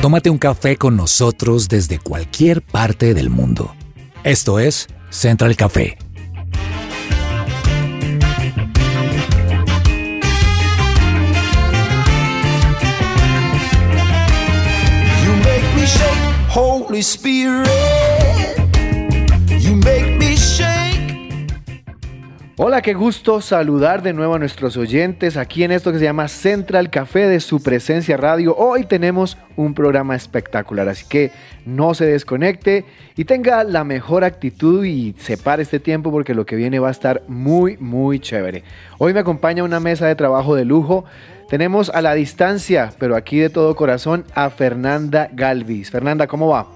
[0.00, 3.74] Tómate un café con nosotros desde cualquier parte del mundo.
[4.24, 5.98] Esto es Central Café.
[15.22, 17.99] You make me shake, Holy Spirit.
[22.62, 26.28] Hola, qué gusto saludar de nuevo a nuestros oyentes aquí en esto que se llama
[26.28, 28.54] Central Café de su presencia radio.
[28.54, 31.32] Hoy tenemos un programa espectacular, así que
[31.64, 32.84] no se desconecte
[33.16, 36.90] y tenga la mejor actitud y separe este tiempo porque lo que viene va a
[36.90, 38.62] estar muy, muy chévere.
[38.98, 41.06] Hoy me acompaña una mesa de trabajo de lujo.
[41.48, 45.90] Tenemos a la distancia, pero aquí de todo corazón, a Fernanda Galvis.
[45.90, 46.66] Fernanda, ¿cómo va?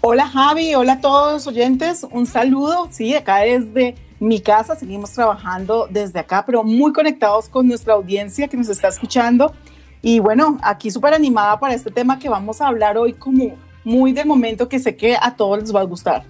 [0.00, 5.10] Hola Javi, hola a todos los oyentes, un saludo, sí, acá desde mi casa, seguimos
[5.10, 9.52] trabajando desde acá, pero muy conectados con nuestra audiencia que nos está escuchando.
[10.00, 14.12] Y bueno, aquí súper animada para este tema que vamos a hablar hoy como muy
[14.12, 16.22] del momento que sé que a todos les va a gustar.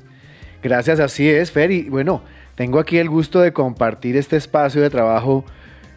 [0.63, 1.71] Gracias, así es, Fer.
[1.71, 2.23] Y bueno,
[2.55, 5.45] tengo aquí el gusto de compartir este espacio de trabajo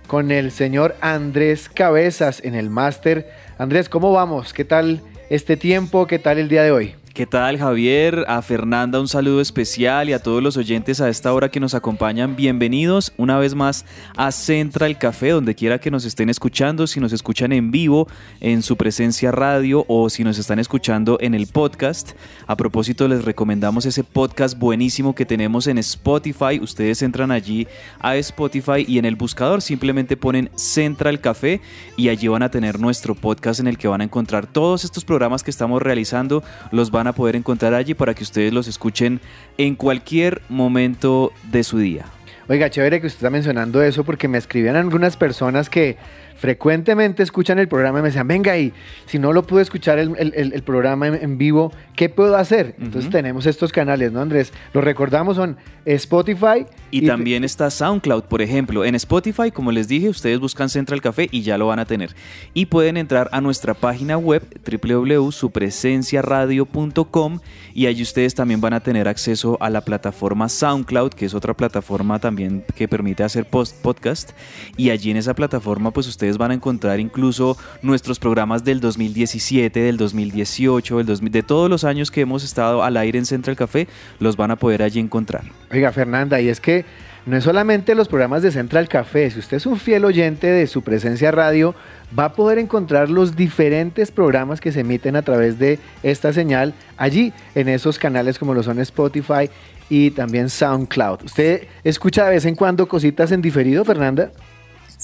[0.07, 3.31] con el señor Andrés Cabezas en el máster.
[3.57, 4.51] Andrés, ¿cómo vamos?
[4.51, 6.07] ¿Qué tal este tiempo?
[6.07, 6.95] ¿Qué tal el día de hoy?
[7.15, 8.25] ¿Qué tal Javier?
[8.27, 11.73] A Fernanda un saludo especial y a todos los oyentes a esta hora que nos
[11.73, 12.35] acompañan.
[12.35, 13.85] Bienvenidos una vez más
[14.17, 18.09] a Central Café, donde quiera que nos estén escuchando, si nos escuchan en vivo
[18.41, 22.11] en su presencia radio o si nos están escuchando en el podcast.
[22.47, 26.59] A propósito les recomendamos ese podcast buenísimo que tenemos en Spotify.
[26.61, 27.65] Ustedes entran allí
[28.01, 31.61] a Spotify y en el buscador simplemente ponen Central Café
[31.95, 35.05] y allí van a tener nuestro podcast en el que van a encontrar todos estos
[35.05, 36.43] programas que estamos realizando.
[36.73, 39.19] Los van a poder encontrar allí para que ustedes los escuchen
[39.57, 42.05] en cualquier momento de su día.
[42.47, 45.97] Oiga, chévere que usted está mencionando eso porque me escribían algunas personas que
[46.37, 48.73] frecuentemente escuchan el programa y me decían, venga, y
[49.05, 52.35] si no lo pude escuchar el, el- el- el programa en, en vivo, ¿qué puedo
[52.37, 52.75] hacer?
[52.79, 54.51] Entonces tenemos estos canales, ¿no, Andrés?
[54.73, 56.65] Los recordamos, son Spotify.
[56.91, 58.85] Y, también está SoundCloud, por ejemplo.
[58.85, 62.15] En Spotify, como les dije, ustedes buscan Central Café y ya lo van a tener.
[62.53, 67.39] Y pueden entrar a nuestra página web www.supresenciaradio.com
[67.73, 71.53] y allí ustedes también van a tener acceso a la plataforma SoundCloud, que es otra
[71.53, 74.31] plataforma también que permite hacer post podcast.
[74.77, 79.79] Y allí en esa plataforma, pues ustedes van a encontrar incluso nuestros programas del 2017,
[79.79, 83.55] del 2018, del 2000, de todos los años que hemos estado al aire en Central
[83.55, 83.87] Café,
[84.19, 85.43] los van a poder allí encontrar.
[85.71, 86.85] Oiga, Fernanda, y es que
[87.25, 90.67] no es solamente los programas de Central Café, si usted es un fiel oyente de
[90.67, 91.73] su presencia radio,
[92.17, 96.75] va a poder encontrar los diferentes programas que se emiten a través de esta señal
[96.97, 99.49] allí en esos canales como lo son Spotify
[99.89, 101.23] y también SoundCloud.
[101.23, 104.31] ¿Usted escucha de vez en cuando cositas en diferido, Fernanda?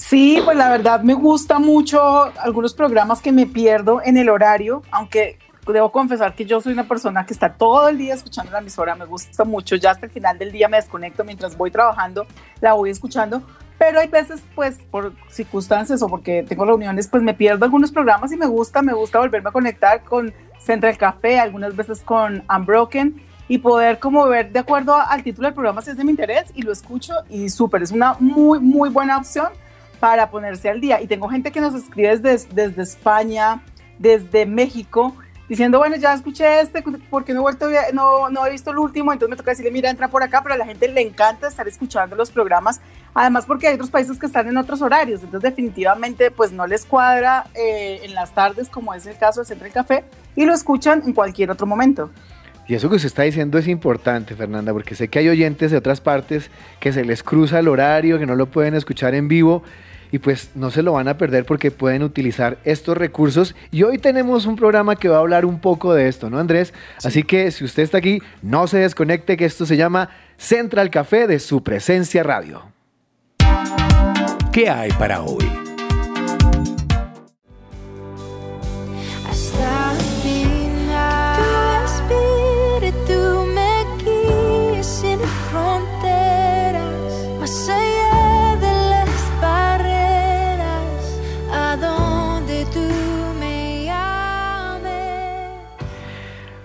[0.02, 4.82] Sí, pues la verdad me gusta mucho algunos programas que me pierdo en el horario,
[4.90, 8.60] aunque debo confesar que yo soy una persona que está todo el día escuchando la
[8.60, 12.26] emisora, me gusta mucho, ya hasta el final del día me desconecto mientras voy trabajando,
[12.62, 13.44] la voy escuchando,
[13.78, 18.32] pero hay veces pues por circunstancias o porque tengo reuniones pues me pierdo algunos programas
[18.32, 23.22] y me gusta, me gusta volverme a conectar con Central Café, algunas veces con Unbroken
[23.48, 26.46] y poder como ver de acuerdo al título del programa si es de mi interés
[26.56, 29.50] y lo escucho y súper, es una muy muy buena opción
[30.02, 31.00] para ponerse al día.
[31.00, 33.62] Y tengo gente que nos escribe desde, desde España,
[34.00, 35.16] desde México,
[35.48, 39.14] diciendo, bueno, ya escuché este, porque no he vuelto, no, no he visto el último,
[39.14, 41.68] entonces me toca decirle, mira, entra por acá, pero a la gente le encanta estar
[41.68, 42.82] escuchando los programas,
[43.14, 46.86] además porque hay otros países que están en otros horarios, entonces definitivamente pues no les
[46.86, 51.04] cuadra eh, en las tardes, como es el caso de Central Café, y lo escuchan
[51.06, 52.10] en cualquier otro momento.
[52.68, 55.78] Y eso que usted está diciendo es importante, Fernanda, porque sé que hay oyentes de
[55.78, 59.64] otras partes que se les cruza el horario, que no lo pueden escuchar en vivo
[60.12, 63.56] y pues no se lo van a perder porque pueden utilizar estos recursos.
[63.72, 66.74] Y hoy tenemos un programa que va a hablar un poco de esto, ¿no, Andrés?
[67.04, 71.28] Así que si usted está aquí, no se desconecte, que esto se llama Central Café
[71.28, 72.64] de su presencia radio.
[74.52, 75.61] ¿Qué hay para hoy?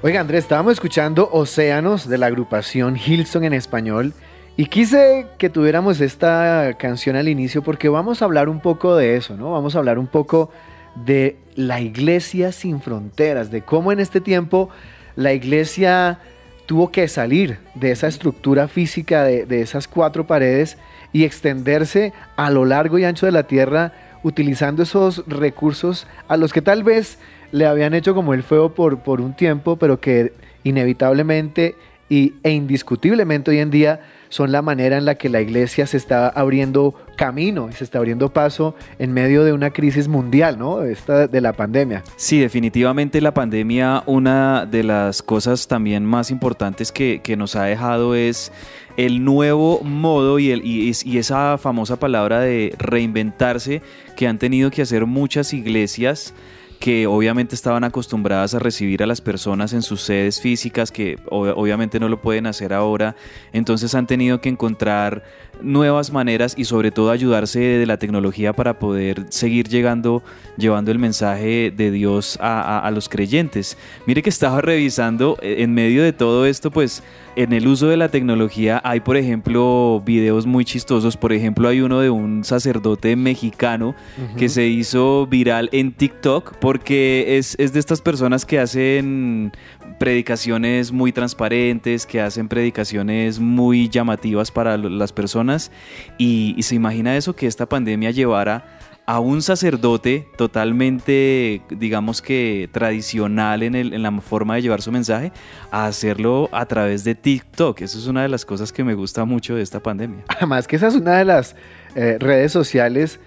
[0.07, 4.13] Oiga, Andrés, estábamos escuchando Océanos de la agrupación Hilson en español
[4.57, 9.17] y quise que tuviéramos esta canción al inicio porque vamos a hablar un poco de
[9.17, 9.51] eso, ¿no?
[9.51, 10.53] Vamos a hablar un poco
[10.95, 14.71] de la iglesia sin fronteras, de cómo en este tiempo
[15.17, 16.21] la iglesia
[16.67, 20.79] tuvo que salir de esa estructura física de, de esas cuatro paredes
[21.13, 23.93] y extenderse a lo largo y ancho de la tierra
[24.23, 27.19] utilizando esos recursos a los que tal vez
[27.57, 30.33] le habían hecho como el fuego por, por un tiempo, pero que
[30.63, 31.75] inevitablemente
[32.09, 35.97] y, e indiscutiblemente hoy en día son la manera en la que la iglesia se
[35.97, 40.83] está abriendo camino y se está abriendo paso en medio de una crisis mundial, ¿no?
[40.83, 42.03] Esta de la pandemia.
[42.17, 47.65] Sí, definitivamente la pandemia, una de las cosas también más importantes que, que nos ha
[47.65, 48.53] dejado es
[48.99, 53.81] el nuevo modo y, el, y, y esa famosa palabra de reinventarse
[54.17, 56.35] que han tenido que hacer muchas iglesias
[56.79, 61.57] que obviamente estaban acostumbradas a recibir a las personas en sus sedes físicas, que ob
[61.57, 63.17] obviamente no lo pueden hacer ahora,
[63.53, 65.25] entonces han tenido que encontrar
[65.63, 70.23] nuevas maneras y sobre todo ayudarse de la tecnología para poder seguir llegando,
[70.57, 73.77] llevando el mensaje de Dios a, a, a los creyentes.
[74.07, 77.03] Mire que estaba revisando eh, en medio de todo esto, pues
[77.37, 81.17] en el uso de la tecnología hay, por ejemplo, videos muy chistosos.
[81.19, 84.37] Por ejemplo, hay uno de un sacerdote mexicano uh -huh.
[84.37, 89.53] que se hizo viral en TikTok porque es, es, de estas personas que hacen
[89.99, 95.71] predicaciones muy transparentes, que hacen predicaciones muy llamativas para las personas.
[96.19, 98.65] Y, y se imagina eso que esta pandemia llevara
[99.07, 104.91] a un sacerdote totalmente, digamos que tradicional en, el, en, la forma de llevar su
[104.91, 105.31] mensaje,
[105.71, 107.83] a hacerlo a través de TikTok.
[107.83, 110.25] Eso es una de las cosas que me gusta mucho de esta pandemia.
[110.27, 111.55] Además que esa es una de las
[111.95, 113.21] eh, redes sociales,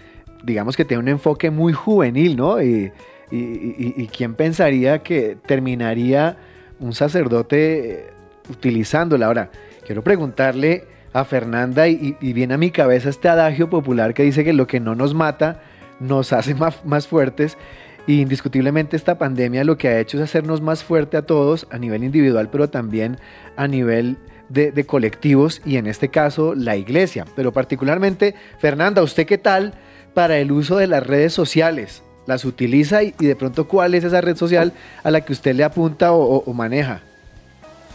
[0.44, 2.62] digamos que tiene un enfoque muy juvenil, ¿no?
[2.62, 2.92] Y,
[3.32, 6.38] y, y, y quién pensaría que terminaría
[6.80, 8.08] un sacerdote
[8.50, 9.28] utilizándola.
[9.28, 9.52] Ahora,
[9.86, 14.44] quiero preguntarle a Fernanda y, y, viene a mi cabeza este adagio popular que dice
[14.44, 15.62] que lo que no nos mata
[16.00, 17.58] nos hace más, más fuertes
[18.06, 21.78] y indiscutiblemente esta pandemia lo que ha hecho es hacernos más fuerte a todos a
[21.78, 23.18] nivel individual pero también
[23.56, 24.18] a nivel
[24.50, 27.26] de, de colectivos y en este caso la iglesia.
[27.36, 29.74] Pero particularmente, Fernanda, ¿usted qué tal
[30.14, 32.04] para el uso de las redes sociales?
[32.30, 34.72] ¿Las utiliza y, y de pronto cuál es esa red social
[35.04, 37.02] a la que usted le apunta o, o, o maneja?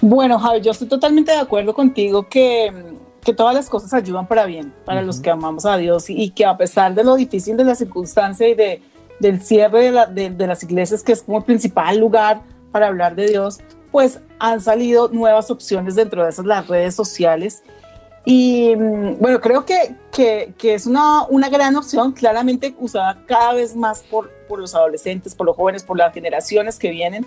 [0.00, 2.70] Bueno, Javi, yo estoy totalmente de acuerdo contigo que,
[3.22, 5.06] que todas las cosas ayudan para bien, para uh -huh.
[5.06, 7.76] los que amamos a Dios y, y, que a pesar de lo difícil de la
[7.76, 8.82] circunstancia y de,
[9.20, 12.42] del cierre de, la, de, de, las iglesias, que es como el principal lugar
[12.72, 13.60] para hablar de Dios,
[13.92, 17.62] pues han salido nuevas opciones dentro de esas las redes sociales.
[18.24, 23.52] Y mm, bueno, creo que, que, que es una, una, gran opción, claramente usada cada
[23.54, 27.26] vez más por, por los adolescentes, por los jóvenes, por las generaciones que vienen.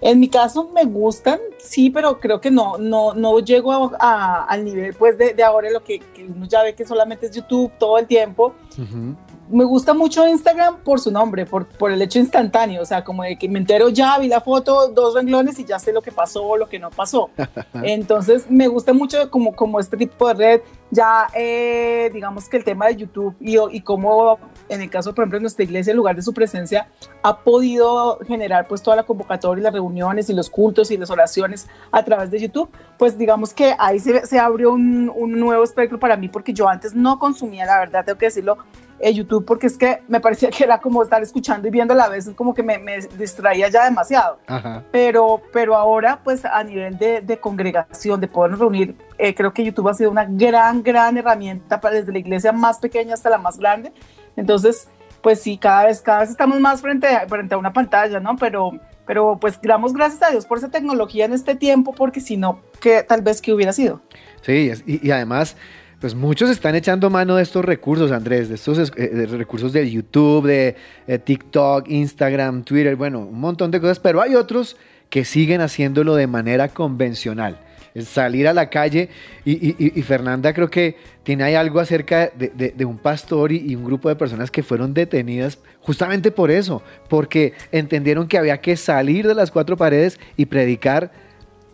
[0.00, 4.44] En mi caso me gustan, sí, pero creo que no, no, no llego a, a,
[4.44, 7.32] al nivel pues de, de ahora lo que, que, uno ya ve que solamente es
[7.32, 8.54] YouTube todo el tiempo.
[8.78, 9.16] Uh -huh.
[9.50, 13.22] Me gusta mucho Instagram por su nombre, por, por el hecho instantáneo, o sea, como
[13.22, 16.12] de que me entero ya, vi la foto, dos renglones y ya sé lo que
[16.12, 17.30] pasó o lo que no pasó.
[17.82, 20.60] Entonces me gusta mucho como, como este tipo de red,
[20.90, 25.22] ya eh, digamos que el tema de YouTube y, y cómo en el caso, por
[25.22, 26.88] ejemplo, de nuestra iglesia, en lugar de su presencia,
[27.22, 31.10] ha podido generar pues toda la convocatoria y las reuniones y los cultos y las
[31.10, 35.62] oraciones a través de YouTube, pues digamos que ahí se, se abrió un, un, nuevo
[35.64, 38.58] espectro para mí porque yo antes no consumía, la verdad, tengo que decirlo,
[39.00, 41.96] eh, YouTube porque es que me parecía que era como estar escuchando y viendo a
[41.96, 44.38] la vez, como que me, me distraía ya demasiado.
[44.46, 44.82] Ajá.
[44.92, 49.64] Pero, pero ahora, pues a nivel de, de congregación, de podernos reunir, eh, creo que
[49.64, 53.38] YouTube ha sido una gran, gran herramienta para desde la iglesia más pequeña hasta la
[53.38, 53.92] más grande
[54.38, 54.88] entonces,
[55.20, 58.36] pues sí, cada vez, cada vez estamos más frente a, frente a una pantalla, ¿no?
[58.36, 62.36] Pero, pero pues damos gracias a Dios por esa tecnología en este tiempo, porque si
[62.36, 64.00] no, que tal vez que hubiera sido.
[64.42, 65.56] Sí, y, y además
[66.00, 70.46] pues muchos están echando mano de estos recursos, Andrés, de estos eh, recursos de YouTube,
[70.46, 70.76] de
[71.06, 74.76] eh, TikTok, Instagram, Twitter, bueno, un montón de cosas, pero hay otros
[75.10, 77.58] que siguen haciéndolo de manera convencional.
[77.94, 79.08] Es salir a la calle
[79.44, 84.14] y, Fernanda creo que tiene ahí algo acerca de, un pastor y, un grupo de
[84.14, 89.50] personas que fueron detenidas justamente por eso, porque entendieron que había que salir de las
[89.50, 91.10] cuatro paredes y predicar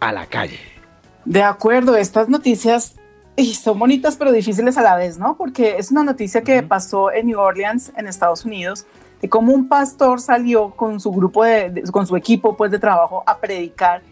[0.01, 0.61] a la calle.
[1.27, 2.95] De acuerdo, estas noticias
[3.37, 5.37] y son bonitas pero difíciles a la vez, ¿no?
[5.37, 8.87] Porque es una noticia que pasó en New Orleans, en Estados Unidos,
[9.21, 12.79] de cómo un pastor salió con su grupo de, de, con su equipo pues de
[12.79, 14.03] trabajo a predicar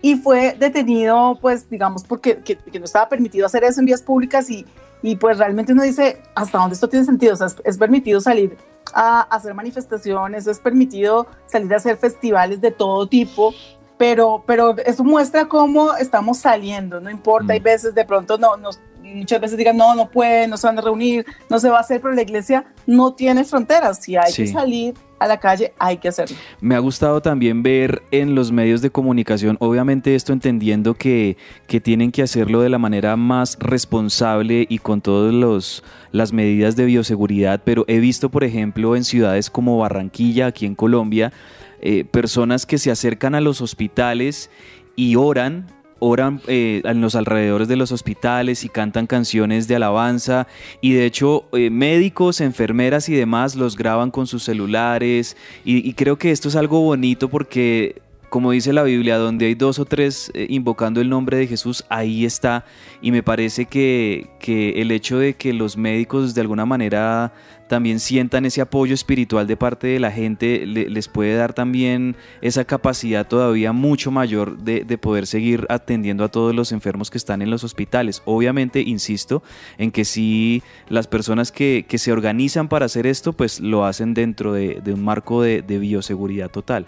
[0.00, 4.00] y fue detenido pues digamos porque que, que no estaba permitido hacer eso en vías
[4.00, 4.64] públicas y,
[5.02, 8.20] y pues realmente uno dice hasta dónde esto tiene sentido, o sea, es, es permitido
[8.20, 8.56] salir
[8.94, 13.52] a hacer manifestaciones, es permitido salir a hacer festivales de todo tipo,
[14.00, 17.50] pero, pero eso muestra cómo estamos saliendo, no importa, mm.
[17.50, 20.78] hay veces de pronto no, nos, muchas veces digan, no, no pueden, no se van
[20.78, 24.32] a reunir, no se va a hacer, pero la iglesia no tiene fronteras, si hay
[24.32, 24.44] sí.
[24.44, 26.34] que salir, a la calle, hay que hacerlo.
[26.62, 31.78] Me ha gustado también ver en los medios de comunicación, obviamente esto entendiendo que, que
[31.78, 37.60] tienen que hacerlo de la manera más responsable y con todas las medidas de bioseguridad,
[37.64, 41.34] pero he visto, por ejemplo, en ciudades como Barranquilla, aquí en Colombia,
[41.82, 44.50] eh, personas que se acercan a los hospitales
[44.96, 45.66] y oran
[45.98, 50.46] oran eh, en los alrededores de los hospitales y cantan canciones de alabanza
[50.80, 56.18] y de hecho eh, médicos, enfermeras y demás los graban con sus celulares y, creo
[56.18, 60.30] que esto es algo bonito porque como dice la Biblia, donde hay dos o tres
[60.48, 62.64] invocando el nombre de Jesús, ahí está.
[63.02, 67.32] Y me parece que, que, el hecho de que los médicos de alguna manera
[67.70, 72.16] también sientan ese apoyo espiritual de parte de la gente, le, les puede dar también
[72.42, 77.16] esa capacidad todavía mucho mayor de, de, poder seguir atendiendo a todos los enfermos que
[77.16, 78.22] están en los hospitales.
[78.24, 79.44] Obviamente, insisto,
[79.78, 84.52] en que si las personas que, se organizan para hacer esto, pues lo hacen dentro
[84.52, 86.86] de, un marco de, bioseguridad total.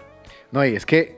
[0.51, 1.17] No, y es que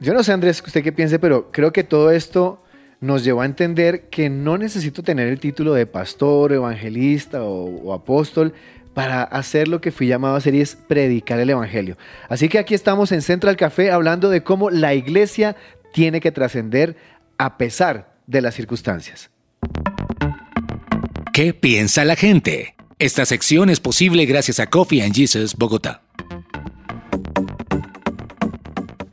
[0.00, 2.60] yo no sé, Andrés, usted qué piense, pero creo que todo esto
[3.00, 8.52] nos llevó a entender que no necesito tener el título de pastor, evangelista o, apóstol
[8.96, 11.98] para hacer lo que fui llamado a hacer y es predicar el evangelio.
[12.30, 15.54] Así que aquí estamos en Central Café hablando de cómo la iglesia
[15.92, 16.96] tiene que trascender
[17.36, 19.28] a pesar de las circunstancias.
[21.34, 22.74] ¿Qué piensa la gente?
[22.98, 26.00] Esta sección es posible gracias a Coffee and Jesus Bogotá.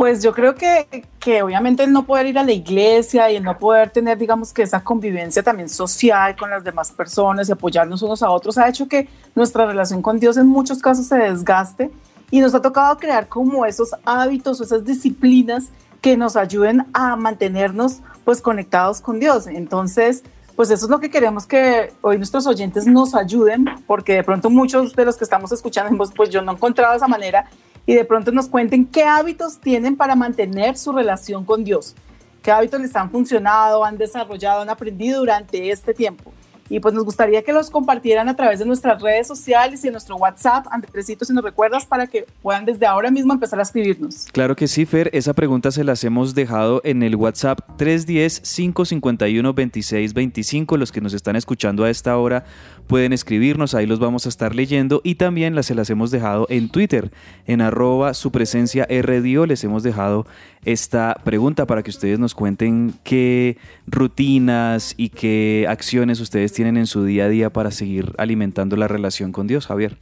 [0.02, 3.44] Pues yo creo que, que, obviamente el no poder ir a la iglesia y el
[3.44, 8.02] no poder tener, digamos, que esa convivencia también social con las demás personas y apoyarnos
[8.02, 11.92] unos a otros ha hecho que nuestra relación con Dios en muchos casos se desgaste
[12.32, 15.70] y nos ha tocado crear como esos hábitos o esas disciplinas
[16.02, 19.46] que nos ayuden a mantenernos pues conectados con Dios.
[19.46, 20.24] Entonces,
[20.56, 24.50] pues eso es lo que queremos que hoy nuestros oyentes nos ayuden, porque de pronto
[24.50, 27.46] muchos de los que estamos escuchando, pues yo no he encontrado esa manera
[27.86, 31.96] y de pronto nos cuenten qué hábitos tienen para mantener su relación con Dios,
[32.42, 36.32] qué hábitos les han funcionado, han desarrollado, han aprendido durante este tiempo.
[36.72, 39.92] Y pues nos gustaría que los compartieran a través de nuestras redes sociales y de
[39.92, 44.28] nuestro WhatsApp, Andresito, si nos recuerdas, para que puedan desde ahora mismo empezar a escribirnos.
[44.32, 45.10] Claro que sí, Fer.
[45.12, 50.78] Esa pregunta se las hemos dejado en el WhatsApp 310-551-2625.
[50.78, 52.46] Los que nos están escuchando a esta hora
[52.88, 55.02] pueden escribirnos, ahí los vamos a estar leyendo.
[55.04, 57.12] Y también las, se las hemos dejado en Twitter,
[57.48, 58.88] en arroba su presencia.
[58.90, 60.26] Les hemos dejado
[60.64, 66.88] esta pregunta para que ustedes nos cuenten qué rutinas y qué acciones ustedes tienen en
[66.88, 69.98] su día a día para seguir alimentando la relación con Dios, Javier.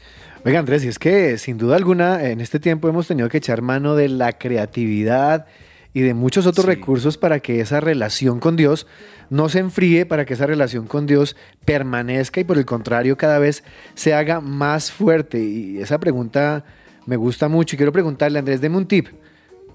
[0.46, 3.62] Oiga, Andrés, y es que sin duda alguna en este tiempo hemos tenido que echar
[3.62, 5.46] mano de la creatividad
[5.94, 6.72] y de muchos otros sí.
[6.72, 8.86] recursos para que esa relación con Dios
[9.30, 11.36] no se enfríe, para que esa relación con Dios
[11.66, 13.64] permanezca y por el contrario cada vez
[13.96, 15.42] se haga más fuerte.
[15.44, 16.64] Y esa pregunta
[17.06, 19.08] me gusta mucho y quiero preguntarle, Andrés, deme un tip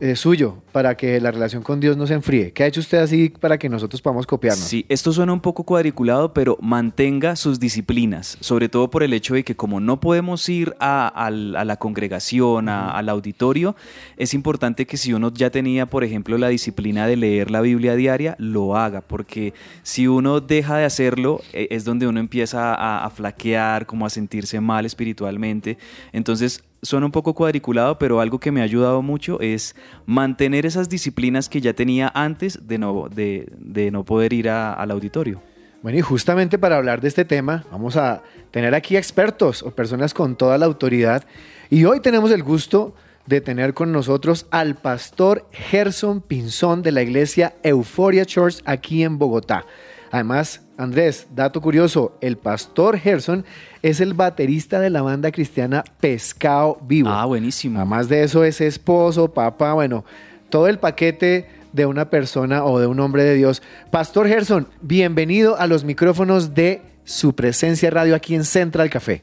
[0.01, 2.53] eh, suyo para que la relación con Dios no se enfríe?
[2.53, 4.65] ¿Qué ha hecho usted así para que nosotros podamos copiarnos?
[4.65, 9.35] Sí, esto suena un poco cuadriculado, pero mantenga sus disciplinas, sobre todo por el hecho
[9.35, 13.77] de que como no podemos ir a, a, a la congregación, a, al auditorio,
[14.17, 17.95] es importante que si uno ya tenía, por ejemplo, la disciplina de leer la Biblia
[17.97, 23.05] diaria, lo haga, porque si uno deja de hacerlo, eh, es donde uno empieza a,
[23.05, 25.79] a flaquear, como a sentirse mal espiritualmente.
[26.13, 29.75] Entonces, suena un poco cuadriculado, pero algo que me ha ayudado mucho es
[30.07, 34.73] mantener esas disciplinas que ya tenía antes de no, de, de no poder ir a,
[34.73, 35.43] al auditorio.
[35.83, 40.15] Bueno, y justamente para hablar de este tema, vamos a tener aquí expertos o personas
[40.15, 41.25] con toda la autoridad.
[41.69, 42.95] Y hoy tenemos el gusto
[43.27, 49.19] de tener con nosotros al pastor Gerson Pinzón de la iglesia Euphoria Church aquí en
[49.19, 49.67] Bogotá.
[50.11, 53.45] Además, Andrés, dato curioso, el pastor Gerson
[53.83, 57.09] es el baterista de la banda cristiana Pescado Vivo.
[57.09, 57.79] Ah, buenísimo.
[57.79, 60.05] Además de eso, es esposo, papá, bueno,
[60.49, 63.63] todo el paquete de una persona o de un hombre de Dios.
[63.91, 69.23] Pastor Gerson, bienvenido a los micrófonos de su presencia radio aquí en Central Café.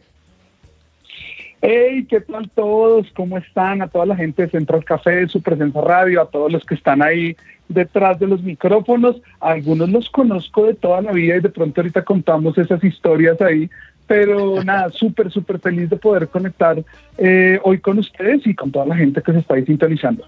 [1.61, 3.07] Hey, ¿qué tal todos?
[3.13, 3.81] ¿Cómo están?
[3.81, 6.75] A toda la gente de Central Café, de su presencia radio, a todos los que
[6.75, 7.35] están ahí
[7.73, 9.21] detrás de los micrófonos.
[9.39, 13.69] Algunos los conozco de toda la vida y de pronto ahorita contamos esas historias ahí.
[14.07, 16.83] Pero nada, súper, súper feliz de poder conectar
[17.17, 20.25] eh, hoy con ustedes y con toda la gente que se está ahí sintonizando.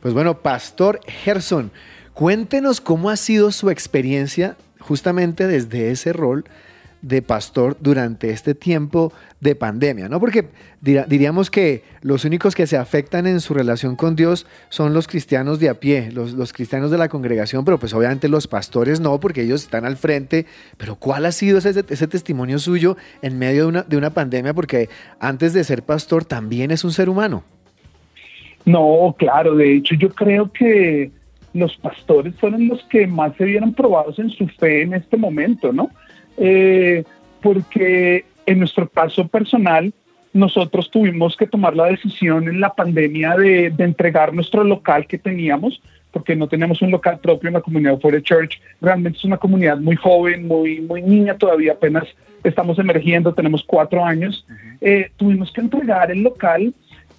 [0.00, 1.70] Pues bueno, Pastor Gerson,
[2.14, 6.44] Cuéntenos cómo ha sido su experiencia justamente desde ese rol
[7.02, 10.20] de pastor durante este tiempo de pandemia, ¿no?
[10.20, 10.46] Porque
[10.80, 15.08] dir- diríamos que los únicos que se afectan en su relación con Dios son los
[15.08, 19.00] cristianos de a pie, los, los cristianos de la congregación, pero pues obviamente los pastores
[19.00, 20.46] no, porque ellos están al frente.
[20.76, 24.54] Pero ¿cuál ha sido ese, ese testimonio suyo en medio de una, de una pandemia?
[24.54, 27.42] Porque antes de ser pastor también es un ser humano.
[28.64, 31.10] No, claro, de hecho yo creo que
[31.52, 35.72] los pastores fueron los que más se vieron probados en su fe en este momento,
[35.72, 35.90] ¿no?
[36.36, 37.04] Eh,
[37.42, 39.92] porque en nuestro caso personal,
[40.32, 45.18] nosotros tuvimos que tomar la decisión en la pandemia de, de entregar nuestro local que
[45.18, 48.60] teníamos, porque no tenemos un local propio en la comunidad For the Church.
[48.80, 52.04] Realmente es una comunidad muy joven, muy, muy niña todavía, apenas
[52.44, 54.46] estamos emergiendo, tenemos cuatro años.
[54.80, 56.74] Eh, tuvimos que entregar el local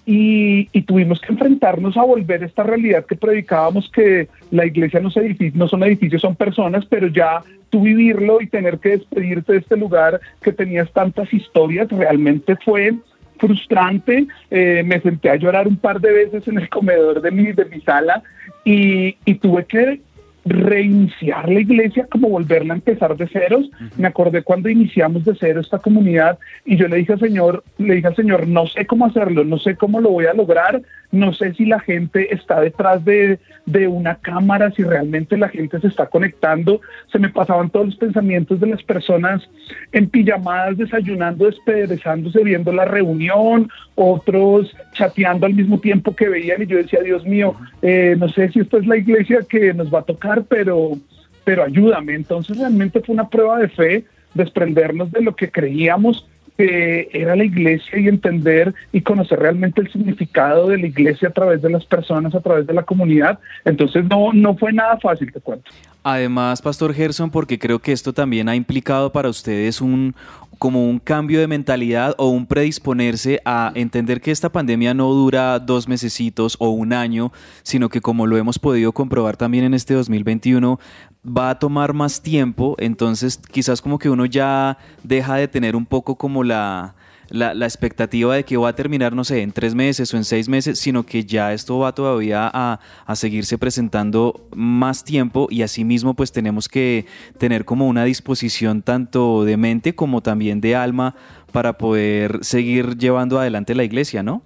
[0.06, 5.08] y, y tuvimos que enfrentarnos a volver esta realidad que predicábamos que la iglesia no,
[5.08, 9.52] es edificio, no son edificios, son personas, pero ya tú vivirlo y tener que despedirte
[9.52, 12.94] de este lugar que tenías tantas historias, realmente fue
[13.38, 14.26] frustrante.
[14.50, 17.64] Eh, me senté a llorar un par de veces en el comedor de mi, de
[17.64, 18.22] mi sala
[18.64, 20.00] y tuve que
[20.44, 23.70] reiniciar la iglesia, como volverla a empezar de ceros.
[23.96, 27.94] Me acordé cuando iniciamos de cero esta comunidad y yo le dije al Señor, le
[27.94, 30.82] dije al Señor, no sé cómo hacerlo, no sé cómo lo voy a lograr,
[31.12, 35.80] no sé si la gente está detrás de, de una cámara, si realmente la gente
[35.80, 36.80] se está conectando.
[37.10, 39.48] Se me pasaban todos los pensamientos de las personas
[39.92, 46.66] en pijamadas, desayunando, desperezándose, viendo la reunión, otros chateando al mismo tiempo que veían y
[46.66, 50.00] yo decía, Dios mío, eh, no sé si esta es la iglesia que nos va
[50.00, 50.98] a tocar, pero,
[51.44, 52.14] pero ayúdame.
[52.14, 56.26] Entonces realmente fue una prueba de fe, desprendernos de lo que creíamos
[56.56, 61.32] que era la iglesia y entender y conocer realmente el significado de la iglesia a
[61.32, 63.40] través de las personas, a través de la comunidad.
[63.64, 65.70] Entonces no, no fue nada fácil, te cuento.
[66.04, 70.14] Además, Pastor Gerson, porque creo que esto también ha implicado para ustedes un
[70.58, 75.58] como un cambio de mentalidad o un predisponerse a entender que esta pandemia no dura
[75.58, 77.32] dos mesecitos o un año,
[77.62, 80.78] sino que como lo hemos podido comprobar también en este 2021,
[81.26, 85.86] va a tomar más tiempo, entonces quizás como que uno ya deja de tener un
[85.86, 86.94] poco como la,
[87.28, 90.24] la, la, expectativa de que va a terminar, no sé, en tres meses o en
[90.24, 95.62] seis meses, sino que ya esto va todavía a, a, seguirse presentando más tiempo y
[95.62, 97.06] asimismo pues tenemos que
[97.38, 101.14] tener como una disposición tanto de mente como también de alma
[101.52, 104.42] para poder seguir llevando adelante la iglesia, ¿no?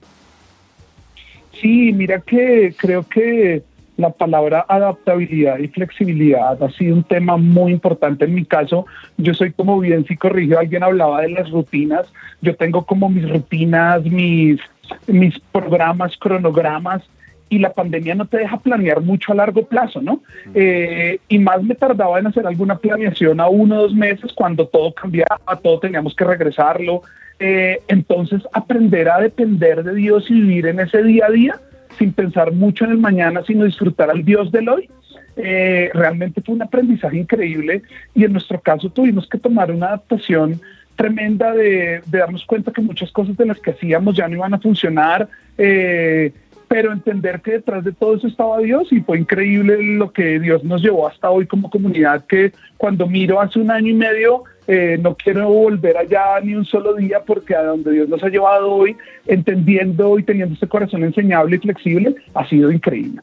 [1.61, 3.63] Sí, mira que creo que
[3.99, 8.87] la palabra adaptabilidad y flexibilidad ha sido un tema muy importante en mi caso.
[9.17, 12.07] Yo soy como bien si corrigió, alguien hablaba de las rutinas.
[12.41, 14.61] Yo tengo como mis rutinas, mis,
[15.09, 17.03] mis programas, cronogramas
[17.51, 20.23] y la pandemia no te deja planear mucho a largo plazo, ¿no?
[20.55, 24.69] Eh, y más me tardaba en hacer alguna planeación a uno o dos meses cuando
[24.69, 27.03] todo cambiaba, todo teníamos que regresarlo.
[27.41, 31.61] Eh, entonces, aprender a depender de Dios y vivir en ese día a día
[31.99, 34.89] sin pensar mucho en el mañana, sino disfrutar al Dios del hoy.
[35.37, 37.83] Eh, realmente fue un aprendizaje increíble
[38.15, 40.61] y en nuestro caso tuvimos que tomar una adaptación
[40.97, 44.59] tremenda de, darnos cuenta que muchas cosas de las que hacíamos ya no iban a
[44.59, 46.33] funcionar, eh,
[46.69, 50.63] pero entender que detrás de todo eso estaba Dios y fue increíble lo que Dios
[50.63, 54.99] nos llevó hasta hoy como comunidad, que cuando miro hace un año y medio, eh,
[55.01, 58.71] no quiero volver allá ni un solo día porque a donde Dios nos ha llevado
[58.71, 63.23] hoy, entendiendo y teniendo ese corazón enseñable y flexible, ha sido increíble.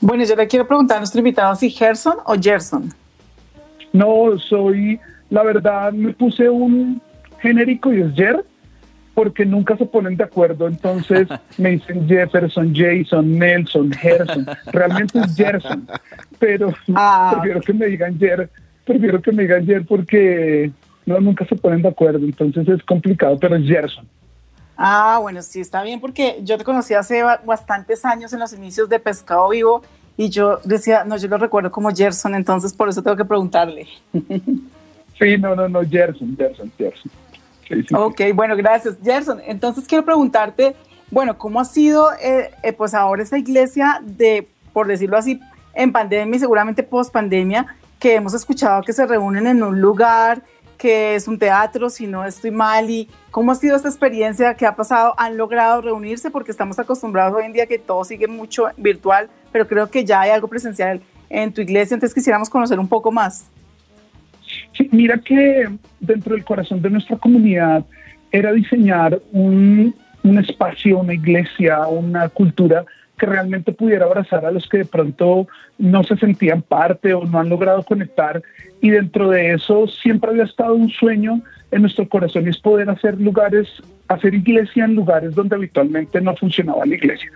[0.00, 2.90] Bueno, yo le quiero preguntar a nuestro invitado si Gerson o Gerson.
[3.92, 7.02] No, soy, la verdad, me puse un
[7.40, 8.44] genérico y es Jer,
[9.18, 10.68] porque nunca se ponen de acuerdo.
[10.68, 11.26] Entonces
[11.58, 14.46] me dicen Jefferson, Jason, Nelson, Gerson.
[14.66, 15.88] Realmente es Gerson,
[16.38, 17.32] pero ah.
[17.32, 18.48] prefiero que me digan Jer,
[18.84, 20.70] prefiero que me digan Jer porque
[21.04, 22.24] no, nunca se ponen de acuerdo.
[22.24, 24.06] Entonces es complicado, pero es Gerson.
[24.76, 28.88] Ah, bueno, sí, está bien, porque yo te conocí hace bastantes años en los inicios
[28.88, 29.82] de Pescado Vivo
[30.16, 33.88] y yo decía, no, yo lo recuerdo como Gerson, entonces por eso tengo que preguntarle.
[35.18, 37.10] Sí, no, no, no, Gerson, Gerson, Gerson.
[37.92, 38.96] Ok, bueno, gracias.
[39.02, 40.74] Gerson, entonces quiero preguntarte,
[41.10, 45.40] bueno, ¿cómo ha sido eh, eh, pues ahora esta iglesia de, por decirlo así,
[45.74, 47.66] en pandemia y seguramente post pandemia,
[47.98, 50.42] que hemos escuchado que se reúnen en un lugar,
[50.76, 54.64] que es un teatro, si no estoy mal, y cómo ha sido esta experiencia que
[54.64, 58.68] ha pasado, han logrado reunirse, porque estamos acostumbrados hoy en día que todo sigue mucho
[58.76, 62.88] virtual, pero creo que ya hay algo presencial en tu iglesia, entonces quisiéramos conocer un
[62.88, 63.46] poco más.
[64.78, 67.84] Sí, mira que dentro del corazón de nuestra comunidad
[68.30, 72.84] era diseñar un, un espacio, una iglesia, una cultura
[73.18, 77.40] que realmente pudiera abrazar a los que de pronto no se sentían parte o no
[77.40, 78.40] han logrado conectar.
[78.80, 82.88] Y dentro de eso siempre había estado un sueño en nuestro corazón y es poder
[82.88, 83.66] hacer lugares,
[84.06, 87.30] hacer iglesia en lugares donde habitualmente no funcionaba la iglesia.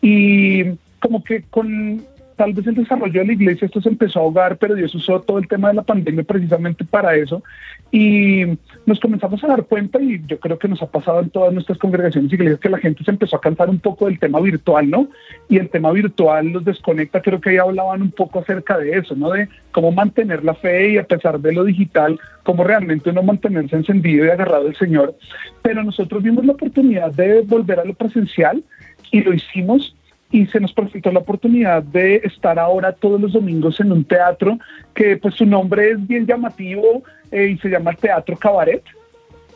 [0.00, 2.04] Y como que con
[2.36, 5.20] tal vez el desarrollo de la iglesia esto se empezó a ahogar, pero Dios usó
[5.20, 7.42] todo el tema de la pandemia precisamente para eso.
[7.90, 8.44] Y
[8.86, 11.78] nos comenzamos a dar cuenta, y yo creo que nos ha pasado en todas nuestras
[11.78, 15.08] congregaciones iglesias, que la gente se empezó a cansar un poco del tema virtual, ¿no?
[15.48, 19.14] Y el tema virtual los desconecta, creo que ahí hablaban un poco acerca de eso,
[19.14, 19.30] ¿no?
[19.30, 23.76] De cómo mantener la fe y a pesar de lo digital, cómo realmente uno mantenerse
[23.76, 25.14] encendido y agarrado al Señor.
[25.62, 28.62] Pero nosotros vimos la oportunidad de volver a lo presencial
[29.10, 29.94] y lo hicimos
[30.34, 34.58] y se nos presentó la oportunidad de estar ahora todos los domingos en un teatro
[34.92, 38.82] que pues su nombre es bien llamativo eh, y se llama Teatro Cabaret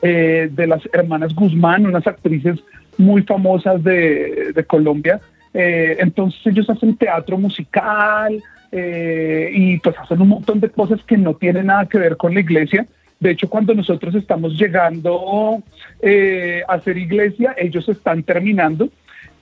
[0.03, 2.61] eh, de las hermanas Guzmán, unas actrices
[2.97, 5.21] muy famosas de, de Colombia.
[5.53, 11.17] Eh, entonces ellos hacen teatro musical eh, y pues hacen un montón de cosas que
[11.17, 12.87] no tienen nada que ver con la iglesia.
[13.19, 15.61] De hecho, cuando nosotros estamos llegando
[16.01, 18.89] eh, a hacer iglesia, ellos están terminando.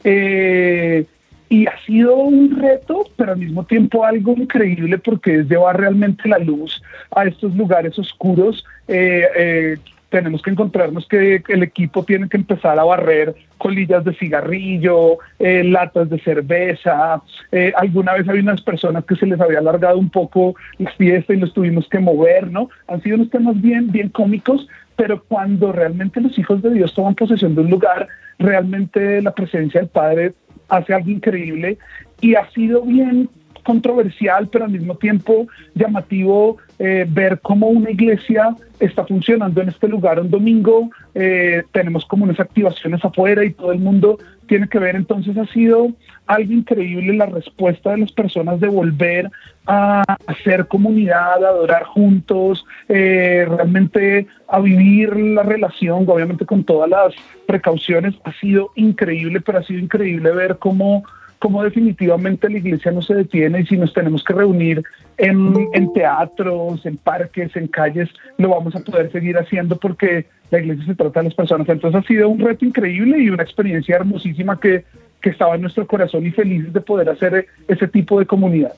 [0.03, 1.05] Eh,
[1.49, 6.29] y ha sido un reto, pero al mismo tiempo algo increíble porque es llevar realmente
[6.29, 6.83] la luz
[7.15, 8.65] a estos lugares oscuros.
[8.89, 9.77] Eh, eh,
[10.09, 15.65] tenemos que encontrarnos que el equipo tiene que empezar a barrer colillas de cigarrillo, eh,
[15.65, 17.21] latas de cerveza.
[17.51, 21.35] Eh, alguna vez había unas personas que se les había alargado un poco la fiesta
[21.35, 22.71] y los tuvimos que mover, ¿no?
[22.87, 27.15] Han sido unos temas bien, bien cómicos, pero cuando realmente los hijos de Dios toman
[27.15, 30.33] posesión de un lugar, realmente la presencia del Padre
[30.69, 31.79] hace algo increíble
[32.21, 33.29] y ha sido bien
[33.67, 39.89] controversial, pero al mismo tiempo llamativo eh, ver cómo una iglesia está funcionando en este
[39.89, 40.91] lugar un domingo.
[41.15, 44.95] eh, tenemos como unas activaciones afuera y todo el mundo tiene que ver.
[44.95, 45.89] Entonces ha sido
[46.27, 49.31] algo increíble la respuesta de las personas de volver
[49.67, 56.89] a hacer comunidad, a adorar juntos, eh, realmente a vivir la relación, obviamente con todas
[56.89, 57.15] las
[57.47, 58.15] precauciones.
[58.23, 61.03] Ha sido increíble, pero ha sido increíble ver cómo
[61.39, 64.83] cómo definitivamente la iglesia no se detiene y si nos tenemos que reunir
[65.19, 70.87] en, teatros, en parques, en calles, lo vamos a poder seguir haciendo porque la iglesia
[70.87, 71.69] se trata de las personas.
[71.69, 74.85] Entonces ha sido un reto increíble y una experiencia hermosísima que,
[75.21, 78.75] que estaba en nuestro corazón y felices de poder hacer ese tipo de comunidad.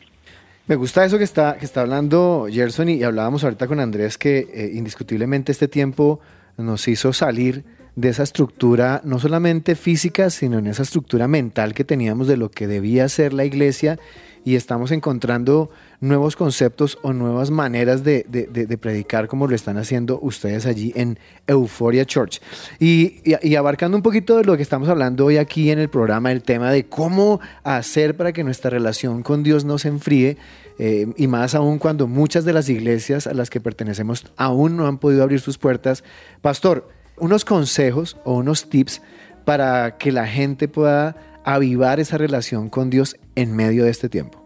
[0.66, 4.18] Me gusta eso que está, que está hablando Gerson y, y hablábamos ahorita con Andrés
[4.18, 6.20] que eh, indiscutiblemente este tiempo
[6.58, 7.64] nos hizo salir
[7.98, 12.48] de esa estructura, no solamente física, sino en esa estructura mental que teníamos de lo
[12.48, 13.98] que debía ser la iglesia
[14.44, 15.68] y estamos encontrando
[16.00, 21.18] nuevos conceptos o nuevas maneras de, de, predicar como lo están haciendo ustedes allí en
[21.48, 22.40] Euphoria Church.
[22.78, 26.42] Y, abarcando un poquito de lo que estamos hablando hoy aquí en el programa, el
[26.42, 30.36] tema de cómo hacer para que nuestra relación con Dios no se enfríe,
[30.78, 34.86] eh, y más aún cuando muchas de las iglesias a las que pertenecemos aún no
[34.86, 36.04] han podido abrir sus puertas.
[36.40, 36.88] Pastor,
[37.20, 39.02] unos consejos o unos tips
[39.44, 44.42] para que la gente pueda avivar esa relación con Dios en medio de este tiempo?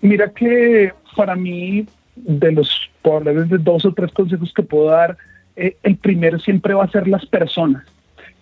[0.00, 5.16] Mira que para mí, de los, de dos o tres consejos que puedo dar,
[5.56, 7.84] eh, el primero siempre va a ser las personas.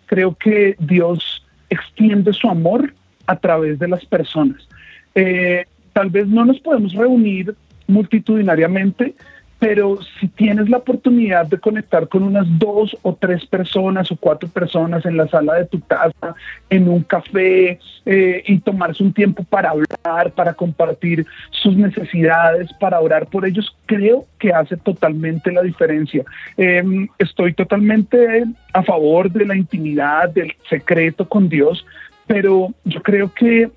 [0.06, 2.94] Creo que Dios extiende su amor
[3.26, 4.68] a través de las personas.
[5.14, 7.54] Eh, tal vez no nos podemos reunir
[7.86, 9.14] multitudinariamente,
[9.62, 14.48] pero si tienes la oportunidad de conectar con unas dos o tres personas o cuatro
[14.48, 16.34] personas en la sala de tu casa,
[16.68, 23.00] en un café, eh, y tomarse un tiempo para hablar, para compartir sus necesidades, para
[23.00, 26.24] orar por ellos, creo que hace totalmente la diferencia.
[26.56, 26.82] Eh,
[27.20, 31.86] estoy totalmente a favor de la intimidad, del secreto con Dios,
[32.26, 33.70] pero yo creo que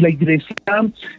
[0.00, 0.54] la iglesia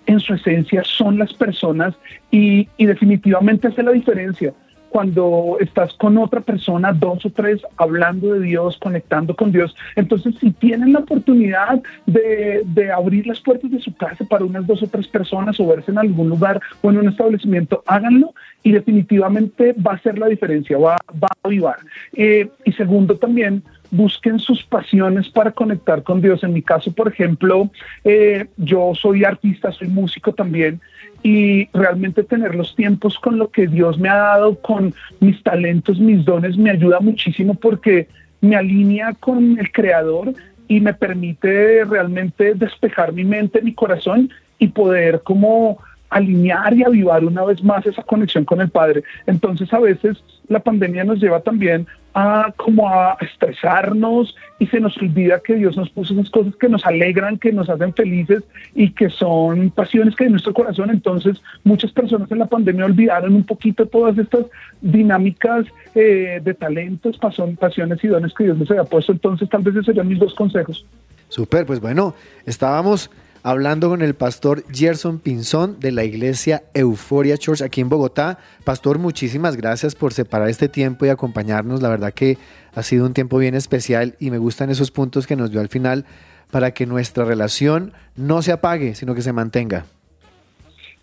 [0.06, 1.96] en su esencia son las personas
[2.30, 4.54] y, y, definitivamente hace la diferencia.
[4.90, 10.36] Cuando estás con otra persona, dos o tres, hablando de Dios, conectando con Dios, entonces
[10.42, 14.84] si tienen la oportunidad de, de, abrir las puertas de su casa para unas dos
[14.84, 19.74] o tres personas o verse en algún lugar o en un establecimiento, háganlo y definitivamente
[19.74, 21.78] va a hacer la diferencia, va, va a avivar.
[22.14, 26.44] Eh, y segundo también, busquen sus pasiones para conectar con Dios.
[26.44, 27.70] En mi caso, por ejemplo,
[28.04, 30.82] eh, yo soy artista, soy músico también,
[31.24, 36.00] y realmente tener los tiempos con lo que Dios me ha dado, con mis talentos,
[36.00, 38.08] mis dones, me ayuda muchísimo porque
[38.40, 40.34] me alinea con el Creador
[40.68, 45.80] y me permite realmente despejar mi mente, mi corazón y poder como
[46.12, 49.04] alinear y avivar una vez más esa conexión con el Padre.
[49.26, 54.98] Entonces a veces la pandemia nos lleva también a como a estresarnos y se nos
[54.98, 58.44] olvida que Dios nos puso esas cosas que nos alegran, que nos hacen felices
[58.76, 60.90] y que son pasiones que hay en nuestro corazón.
[60.90, 64.46] Entonces muchas personas en la pandemia olvidaron un poquito todas estas
[64.82, 69.14] dinámicas eh, de talentos, pasion- pasiones y dones que Dios les había puesto.
[69.14, 70.86] Entonces tal vez esos serían mis dos consejos.
[71.30, 72.14] Super, pues bueno,
[72.46, 73.10] estábamos
[73.44, 78.38] hablando con el pastor Gerson Pinzón de la iglesia Euforia Church aquí en Bogotá.
[78.64, 81.82] Pastor, muchísimas gracias por separar este tiempo y acompañarnos.
[81.82, 82.38] La verdad que
[82.76, 85.70] ha sido un tiempo bien especial y me gustan esos puntos que nos dio al
[85.70, 86.06] final
[86.52, 89.86] para que nuestra relación no se apague, sino que se mantenga.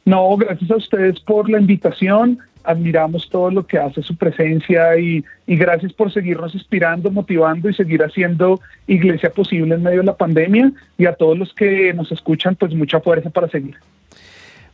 [0.04, 2.38] No, gracias a ustedes por la invitación.
[2.68, 8.02] Admiramos todo lo que hace su presencia y, gracias por seguirnos inspirando, motivando y seguir
[8.02, 10.70] haciendo iglesia posible en medio de la pandemia.
[10.98, 13.76] Y a todos los que nos escuchan, pues mucha fuerza para seguir.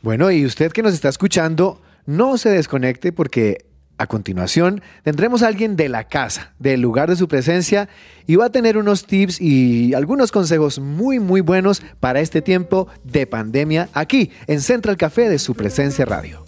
[0.02, 3.58] Bueno, y usted que nos está escuchando, no se desconecte porque
[3.96, 7.88] a continuación tendremos a alguien de la casa, del lugar de su presencia,
[8.26, 12.88] y va a tener unos tips y algunos consejos muy, muy buenos para este tiempo
[13.04, 16.44] de pandemia aquí en Central Café de su presencia radio.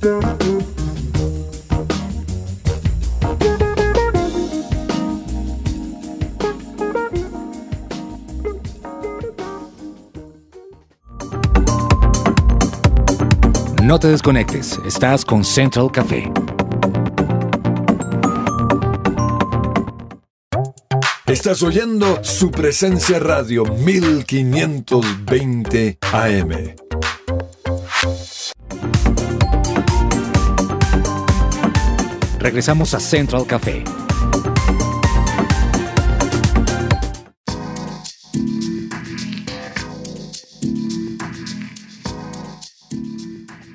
[0.00, 0.39] down.
[13.82, 16.30] No te desconectes, estás con Central Café.
[21.26, 26.74] Estás oyendo su presencia radio 1520 AM.
[32.38, 33.82] Regresamos a Central Café.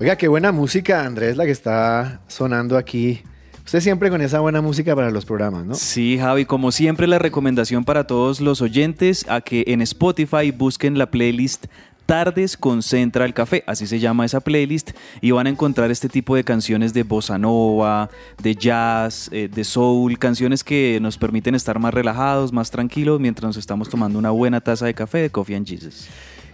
[0.00, 3.20] Oiga, qué buena música, Andrés, la que está sonando aquí.
[3.66, 5.74] Usted siempre con esa buena música para los programas, ¿no?
[5.74, 10.98] Sí, Javi, como siempre la recomendación para todos los oyentes a que en Spotify busquen
[10.98, 11.66] la playlist
[12.06, 16.36] Tardes con Central Café, así se llama esa playlist, y van a encontrar este tipo
[16.36, 18.08] de canciones de bossa nova,
[18.40, 23.48] de jazz, eh, de soul, canciones que nos permiten estar más relajados, más tranquilos mientras
[23.48, 26.06] nos estamos tomando una buena taza de café de Coffee and Jesus.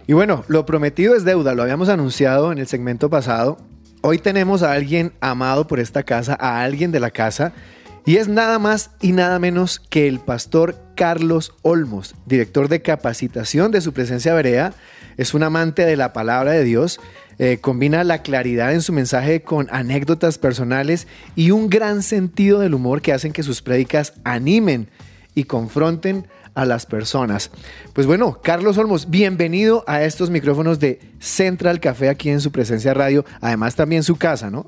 [0.07, 3.59] Y bueno, lo prometido es deuda, lo habíamos anunciado en el segmento pasado.
[4.05, 7.53] Hoy tenemos a alguien amado por esta casa, a alguien de la casa,
[8.05, 13.71] y es nada más y nada menos que el pastor Carlos Olmos, director de capacitación
[13.71, 14.73] de su presencia berea.
[15.15, 16.99] Es un amante de la palabra de Dios,
[17.39, 22.73] eh, combina la claridad en su mensaje con anécdotas personales y un gran sentido del
[22.73, 24.89] humor que hacen que sus prédicas animen
[25.33, 27.51] y confronten a las personas.
[27.93, 32.93] Pues bueno, Carlos Olmos, bienvenido a estos micrófonos de Central Café aquí en su presencia
[32.93, 34.65] radio, además también su casa, ¿no?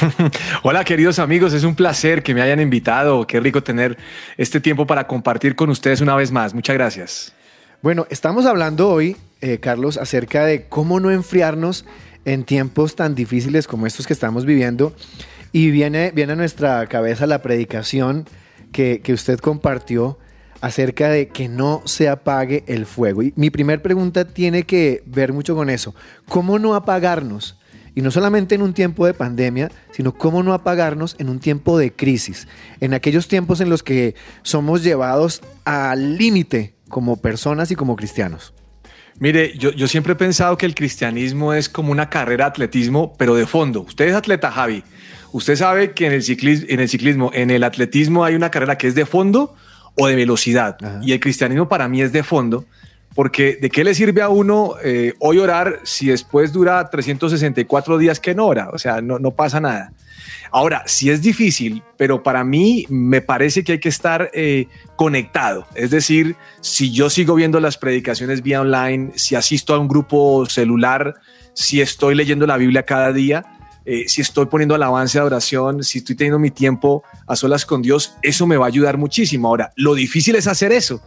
[0.62, 3.98] Hola queridos amigos, es un placer que me hayan invitado, qué rico tener
[4.36, 7.32] este tiempo para compartir con ustedes una vez más, muchas gracias.
[7.82, 11.84] Bueno, estamos hablando hoy, eh, Carlos, acerca de cómo no enfriarnos
[12.24, 14.94] en tiempos tan difíciles como estos que estamos viviendo
[15.52, 18.26] y viene, viene a nuestra cabeza la predicación
[18.72, 20.18] que, que usted compartió
[20.64, 23.22] acerca de que no se apague el fuego.
[23.22, 25.94] Y mi primer pregunta tiene que ver mucho con eso.
[26.26, 27.58] ¿Cómo no apagarnos?
[27.94, 31.76] Y no solamente en un tiempo de pandemia, sino cómo no apagarnos en un tiempo
[31.76, 32.48] de crisis,
[32.80, 38.54] en aquellos tiempos en los que somos llevados al límite como personas y como cristianos.
[39.18, 43.12] Mire, yo, yo siempre he pensado que el cristianismo es como una carrera de atletismo,
[43.18, 43.82] pero de fondo.
[43.82, 44.82] Usted es atleta, Javi.
[45.30, 48.78] Usted sabe que en el, ciclismo, en el ciclismo, en el atletismo hay una carrera
[48.78, 49.54] que es de fondo
[49.96, 50.76] o de velocidad.
[50.82, 51.00] Ajá.
[51.02, 52.64] Y el cristianismo para mí es de fondo,
[53.14, 58.18] porque ¿de qué le sirve a uno eh, hoy orar si después dura 364 días
[58.18, 58.70] que no ora?
[58.72, 59.92] O sea, no, no pasa nada.
[60.50, 65.66] Ahora, sí es difícil, pero para mí me parece que hay que estar eh, conectado.
[65.74, 70.46] Es decir, si yo sigo viendo las predicaciones vía online, si asisto a un grupo
[70.46, 71.14] celular,
[71.54, 73.44] si estoy leyendo la Biblia cada día,
[73.84, 77.82] eh, si estoy poniendo alabanza de oración, si estoy teniendo mi tiempo a solas con
[77.82, 79.48] Dios, eso me va a ayudar muchísimo.
[79.48, 81.02] Ahora, lo difícil es hacer eso.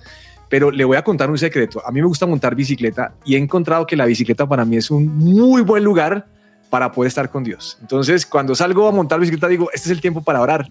[0.50, 1.86] Pero le voy a contar un secreto.
[1.86, 4.90] A mí me gusta montar bicicleta y he encontrado que la bicicleta para mí es
[4.90, 6.26] un muy buen lugar
[6.70, 7.78] para poder estar con Dios.
[7.82, 10.70] Entonces, cuando salgo a montar bicicleta, digo, este es el tiempo para orar.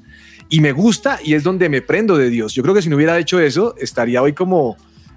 [0.49, 2.55] Y me gusta y es donde me prendo de Dios.
[2.55, 4.77] Yo creo que si no hubiera hecho eso, estaría hoy como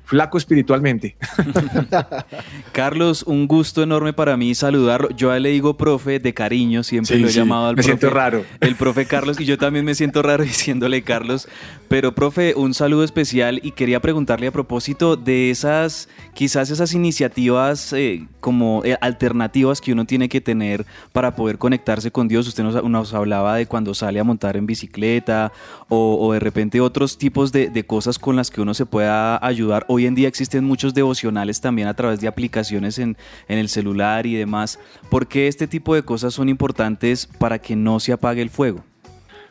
[0.10, 1.16] flaco espiritualmente.
[2.72, 5.10] Carlos, un gusto enorme para mí saludarlo.
[5.12, 7.98] Yo le digo profe de cariño, siempre Sí, lo he sí, llamado al me profe.
[8.00, 8.44] siento raro.
[8.60, 11.48] El profe Carlos, y yo también me siento raro diciéndole Carlos.
[11.88, 17.94] Pero, profe, un saludo especial y quería preguntarle a propósito de esas, quizás esas iniciativas
[17.94, 22.48] eh, como eh, alternativas que uno tiene que tener para poder conectarse con Dios.
[22.48, 25.52] Usted nos, nos hablaba de cuando sale a montar en bicicleta
[25.88, 29.44] o, o de repente otros tipos de, de cosas con las que uno se pueda
[29.46, 29.86] ayudar.
[30.00, 33.18] Hoy en día existen muchos devocionales también a través de aplicaciones en,
[33.50, 34.80] en el celular y demás.
[35.10, 38.82] ¿Por qué este tipo de cosas son importantes para que no se apague el fuego?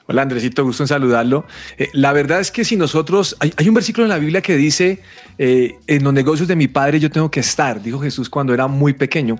[0.06, 1.44] Hola Andresito, gusto en saludarlo.
[1.76, 4.56] Eh, la verdad es que si nosotros, hay, hay un versículo en la Biblia que
[4.56, 5.02] dice,
[5.36, 8.68] eh, en los negocios de mi padre yo tengo que estar, dijo Jesús cuando era
[8.68, 9.36] muy pequeño.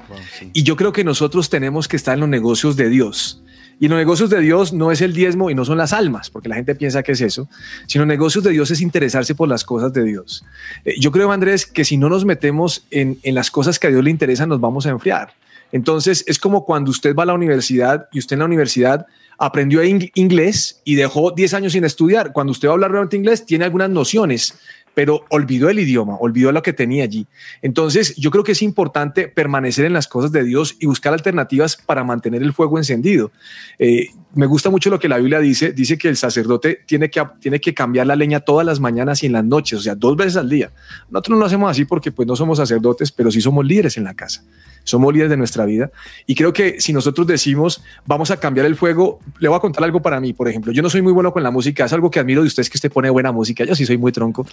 [0.53, 3.43] Y yo creo que nosotros tenemos que estar en los negocios de Dios.
[3.81, 6.49] Y los negocios de Dios no es el diezmo y no son las almas, porque
[6.49, 7.49] la gente piensa que es eso,
[7.87, 10.45] sino negocios de Dios es interesarse por las cosas de Dios.
[10.85, 13.91] Eh, yo creo, Andrés, que si no nos metemos en, en las cosas que a
[13.91, 15.33] Dios le interesan, nos vamos a enfriar.
[15.71, 19.07] Entonces es como cuando usted va a la universidad y usted en la universidad
[19.41, 22.33] aprendió ing- inglés y dejó 10 años sin estudiar.
[22.33, 24.55] Cuando usted va a hablar realmente inglés, tiene algunas nociones,
[24.99, 27.29] pero olvidó el idioma, olvidó lo que tenía allí.
[27.63, 31.77] Entonces, yo creo que es importante permanecer en las cosas de Dios y buscar alternativas
[31.77, 33.31] para mantener el fuego encendido.
[33.79, 35.73] Eh, me gusta mucho lo que la Biblia dice.
[35.73, 39.27] Dice que el sacerdote tiene que, tiene que cambiar la leña todas las mañanas y
[39.27, 40.73] en las noches, o sea, dos veces al día.
[41.11, 44.05] Nosotros no lo hacemos así porque pues no somos sacerdotes, pero sí somos líderes en
[44.05, 44.43] la casa.
[44.85, 45.91] Somos líderes de nuestra vida.
[46.27, 49.85] Y creo que si nosotros decimos, vamos a cambiar el fuego, le voy a contar
[49.85, 50.73] algo para mí, por ejemplo.
[50.73, 52.79] Yo no soy muy bueno con la música, es algo que admiro de ustedes que
[52.79, 53.65] usted pone buena música.
[53.65, 54.47] Yo sí soy muy tronco.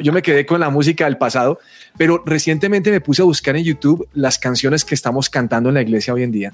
[0.00, 1.60] Yo, me quedé con la música del pasado,
[1.96, 5.82] pero recientemente me puse a buscar en YouTube las canciones que estamos cantando en la
[5.82, 6.52] iglesia hoy en día.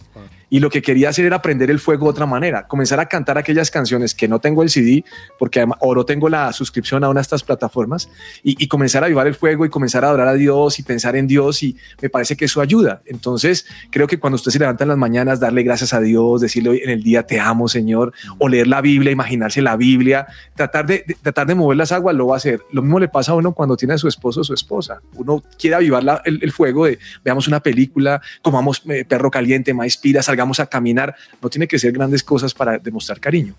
[0.51, 3.37] Y lo que quería hacer era aprender el fuego de otra manera, comenzar a cantar
[3.37, 5.05] aquellas canciones que no tengo el CD,
[5.39, 8.09] porque además, o no tengo la suscripción a una de estas plataformas,
[8.43, 11.17] y, y comenzar a avivar el fuego y comenzar a adorar a Dios y pensar
[11.17, 13.03] en Dios, y me parece que eso ayuda.
[13.05, 16.71] Entonces, creo que cuando usted se levanta en las mañanas, darle gracias a Dios, decirle
[16.71, 20.87] hoy en el día te amo, Señor, o leer la Biblia, imaginarse la Biblia, tratar
[20.87, 22.63] de, de- tratar de mover las aguas, lo va a hacer.
[22.73, 25.03] Lo mismo le pasa a uno cuando tiene a su esposo o su esposa.
[25.15, 25.28] Uno
[25.59, 30.23] quiere avivar la- el, fuego de veamos una película, comamos eh, perro caliente, maíz pira,
[30.23, 31.15] salgamos a caminar.
[31.41, 33.55] No tiene que ser grandes cosas para demostrar cariño.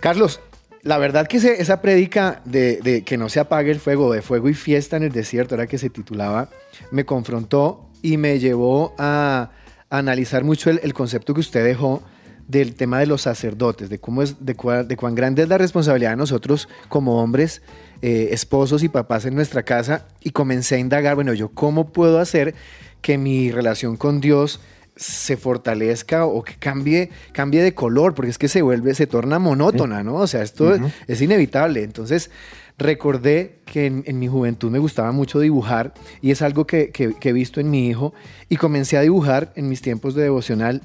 [0.00, 0.40] Carlos,
[0.82, 4.54] la verdad que esa prédica de, que no se apague el fuego, de fuego y
[4.54, 6.48] fiesta en el desierto, era que se titulaba,
[6.92, 9.50] me confrontó y me llevó a,
[9.90, 12.02] analizar mucho el, concepto que usted dejó
[12.46, 16.16] del tema de los sacerdotes, de cómo es, de cuán grande es la responsabilidad de
[16.16, 17.62] nosotros como hombres,
[18.02, 20.06] eh, esposos y papás en nuestra casa.
[20.22, 22.54] Y comencé a indagar, bueno, yo cómo puedo hacer
[23.02, 24.60] que mi relación con Dios
[24.96, 29.38] se fortalezca o que cambie, cambie de color, porque es que se vuelve, se torna
[29.38, 30.14] monótona, ¿no?
[30.16, 30.74] O sea, esto
[31.06, 31.82] es inevitable.
[31.82, 32.30] Entonces,
[32.78, 37.14] recordé que en, en mi juventud me gustaba mucho dibujar y es algo que, que-
[37.14, 38.14] que he visto en mi hijo
[38.48, 40.82] y comencé a dibujar en mis tiempos de devocional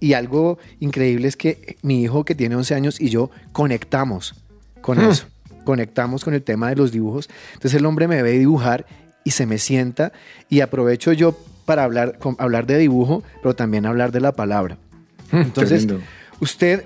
[0.00, 4.34] y algo increíble es que mi hijo que tiene 11 años y yo conectamos
[4.80, 5.10] con Hmm.
[5.10, 5.26] eso,
[5.64, 7.28] conectamos con el tema de los dibujos.
[7.54, 8.86] Entonces el hombre me ve dibujar
[9.24, 10.12] y se me sienta
[10.48, 14.78] y aprovecho yo para hablar, hablar de dibujo, pero también hablar de la palabra.
[15.30, 16.04] Entonces, Tremendo.
[16.40, 16.84] usted,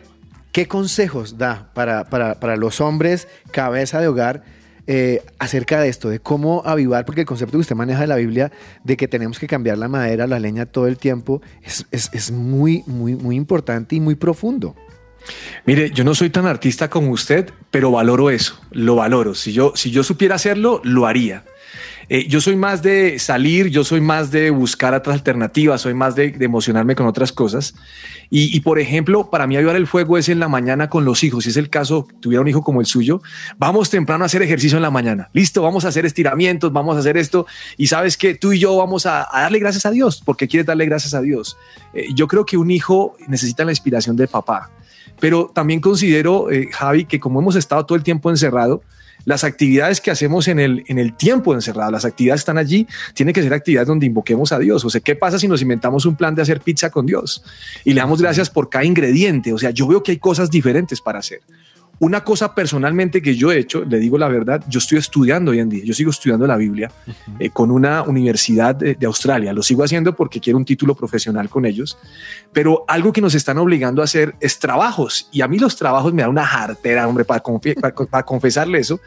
[0.52, 4.44] ¿qué consejos da para, para- para los hombres, cabeza de hogar,
[4.86, 7.04] eh, acerca de esto, de cómo avivar?
[7.06, 8.52] Porque el concepto que usted maneja de la Biblia,
[8.84, 12.30] de que tenemos que cambiar la madera, la leña todo el tiempo, es, es- es
[12.30, 14.76] muy, muy, muy importante y muy profundo.
[15.64, 19.34] Mire, yo no soy tan artista como usted, pero valoro eso, lo valoro.
[19.34, 21.44] Si yo, si yo supiera hacerlo, lo haría.
[22.08, 26.14] Eh, yo soy más de salir, yo soy más de buscar otras alternativas, soy más
[26.14, 27.74] de, emocionarme con otras cosas.
[28.28, 31.44] Y, por ejemplo, para mí avivar el fuego es en la mañana con los hijos.
[31.44, 33.22] Si es el caso, tuviera un hijo como el suyo,
[33.56, 35.30] vamos temprano a hacer ejercicio en la mañana.
[35.32, 37.46] Listo, vamos a hacer estiramientos, vamos a hacer esto.
[37.76, 40.66] Y sabes que tú y yo vamos a, a darle gracias a Dios, porque quieres
[40.66, 41.57] darle gracias a Dios.
[41.94, 44.70] Eh, yo creo que un hijo necesita la inspiración de papá.
[45.20, 48.82] Pero también considero, eh, Javi, que como hemos estado todo el tiempo encerrado,
[49.24, 52.86] las actividades que hacemos en el, en el tiempo encerrado, las actividades que están allí,
[53.12, 54.84] tienen que ser actividades donde invoquemos a Dios.
[54.84, 57.42] O sea, ¿qué pasa si nos inventamos un plan de hacer pizza con Dios
[57.84, 59.52] y le damos gracias por cada ingrediente?
[59.52, 61.40] O sea, yo veo que hay cosas diferentes para hacer.
[61.99, 65.61] Una cosa personalmente que yo he hecho, le digo la verdad, yo estoy estudiando hoy
[65.61, 66.92] en día, yo sigo estudiando la Biblia
[67.38, 71.49] eh, con una universidad de, de Australia, lo sigo haciendo porque quiero un título profesional
[71.49, 71.97] con ellos,
[72.53, 75.28] pero algo que nos están obligando a hacer es trabajos.
[75.32, 79.01] Y a mí los trabajos me dan una jartera, hombre, para- para confesarle eso,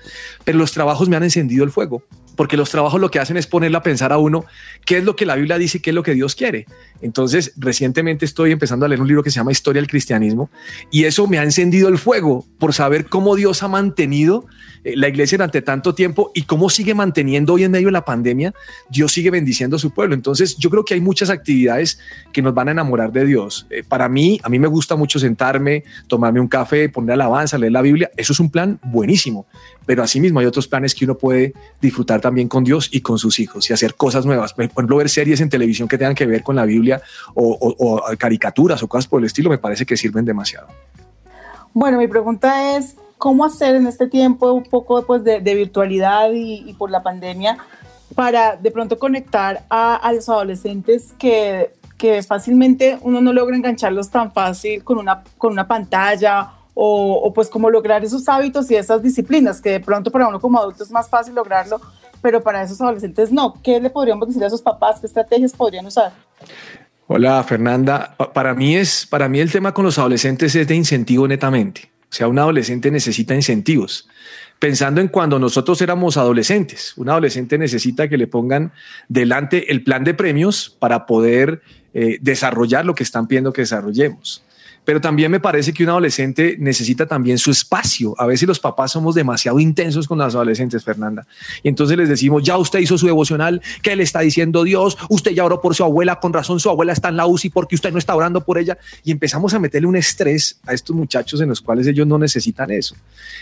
[0.44, 2.02] pero los trabajos me han encendido el fuego
[2.40, 4.46] porque los trabajos lo que hacen es ponerle a pensar a uno
[4.86, 6.68] qué es lo que la Biblia dice y qué es lo que Dios quiere.
[7.02, 10.50] Entonces, recientemente estoy empezando a leer un libro que se llama Historia del Cristianismo
[10.90, 14.46] y eso me ha encendido el fuego por saber cómo Dios ha mantenido
[14.86, 18.06] eh, la iglesia durante tanto tiempo y cómo sigue manteniendo hoy en medio de la
[18.06, 18.54] pandemia,
[18.90, 20.16] Dios sigue bendiciendo a su pueblo.
[20.16, 22.00] Entonces, yo creo que hay muchas actividades
[22.32, 23.68] que nos van a enamorar de Dios.
[23.70, 27.74] Eh, para mí, a mí me gusta mucho sentarme, tomarme un café, poner alabanza, leer
[27.74, 28.10] la Biblia.
[28.16, 29.46] Eso es un plan buenísimo,
[29.90, 33.40] pero asimismo hay otros planes que uno puede disfrutar también con Dios y con sus
[33.40, 34.54] hijos y hacer cosas nuevas.
[34.54, 37.02] Por ejemplo, ver series en televisión que tengan que ver con la Biblia
[37.34, 40.68] o, o- o caricaturas o cosas por el estilo, me parece que sirven demasiado.
[41.74, 46.34] Bueno, mi pregunta es, ¿cómo hacer en este tiempo un poco pues, de, de virtualidad
[46.34, 47.58] y, y por la pandemia
[48.14, 54.12] para de pronto conectar a, a los adolescentes que, que fácilmente uno no logra engancharlos
[54.12, 58.76] tan fácil con una, con una pantalla o, o pues como lograr esos hábitos y
[58.76, 61.80] esas disciplinas que de pronto para uno como adulto es más fácil lograrlo,
[62.22, 63.56] pero para esos adolescentes no.
[63.64, 65.00] ¿Qué le podríamos decir a esos papás?
[65.00, 66.12] ¿Qué estrategias podrían usar?
[67.08, 70.76] Hola Fernanda, Pa- para mí es para mí el tema con los adolescentes es de
[70.76, 71.90] incentivo netamente.
[72.04, 74.08] O sea, un adolescente necesita incentivos.
[74.58, 78.74] Pensando en cuando nosotros éramos adolescentes, un adolescente necesita que le pongan
[79.08, 81.62] delante el plan de premios para poder
[81.94, 84.44] eh, desarrollar lo que están pidiendo que desarrollemos.
[84.86, 88.16] Pero también me parece que un adolescente necesita también su espacio.
[88.18, 91.28] A veces los papás somos demasiado intensos con los adolescentes, Fernanda.
[91.64, 94.98] Y entonces les decimos, ya usted hizo su devocional, ¿qué le está diciendo Dios?
[95.10, 97.76] Usted ya oró por su abuela, con razón su abuela está en la UCI porque
[97.76, 98.78] usted no está orando por ella.
[99.04, 102.72] Y empezamos a meterle un estrés a estos muchachos en los cuales ellos no necesitan
[102.72, 102.96] eso.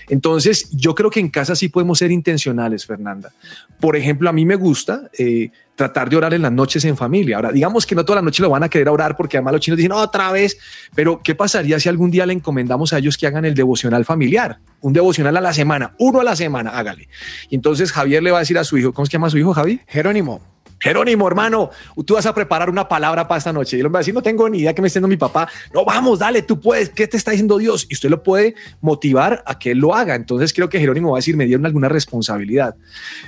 [0.10, 3.32] Entonces, yo creo que en casa sí podemos ser intencionales, Fernanda.
[3.80, 7.38] Por ejemplo, a mí me gusta eh, tratar de orar en las noches en familia.
[7.38, 9.62] Ahora, digamos que no toda la noche lo van a querer orar porque además los
[9.62, 10.58] chinos dicen otra vez,
[10.96, 14.60] pero ¿qué pasaría si algún día le encomendamos a ellos que hagan el devocional familiar?
[14.82, 17.08] Un devocional a la semana, uno a la semana, hágale.
[17.50, 19.54] Y entonces Javier le va a decir a su hijo, ¿cómo se llama su hijo,
[19.54, 19.80] Javi?
[19.88, 20.42] Jerónimo.
[20.80, 21.72] Jerónimo, hermano,
[22.06, 23.78] tú vas a preparar una palabra para esta noche.
[23.78, 25.48] Y él va a decir, no tengo ni idea que me esté dando mi papá.
[25.74, 26.90] No, vamos, dale, tú puedes.
[26.90, 27.88] ¿Qué te está diciendo Dios?
[27.90, 30.16] Y usted lo puede motivar a que él lo haga.
[30.16, 32.76] Entonces creo que Jerónimo va a decir, me dieron alguna responsabilidad.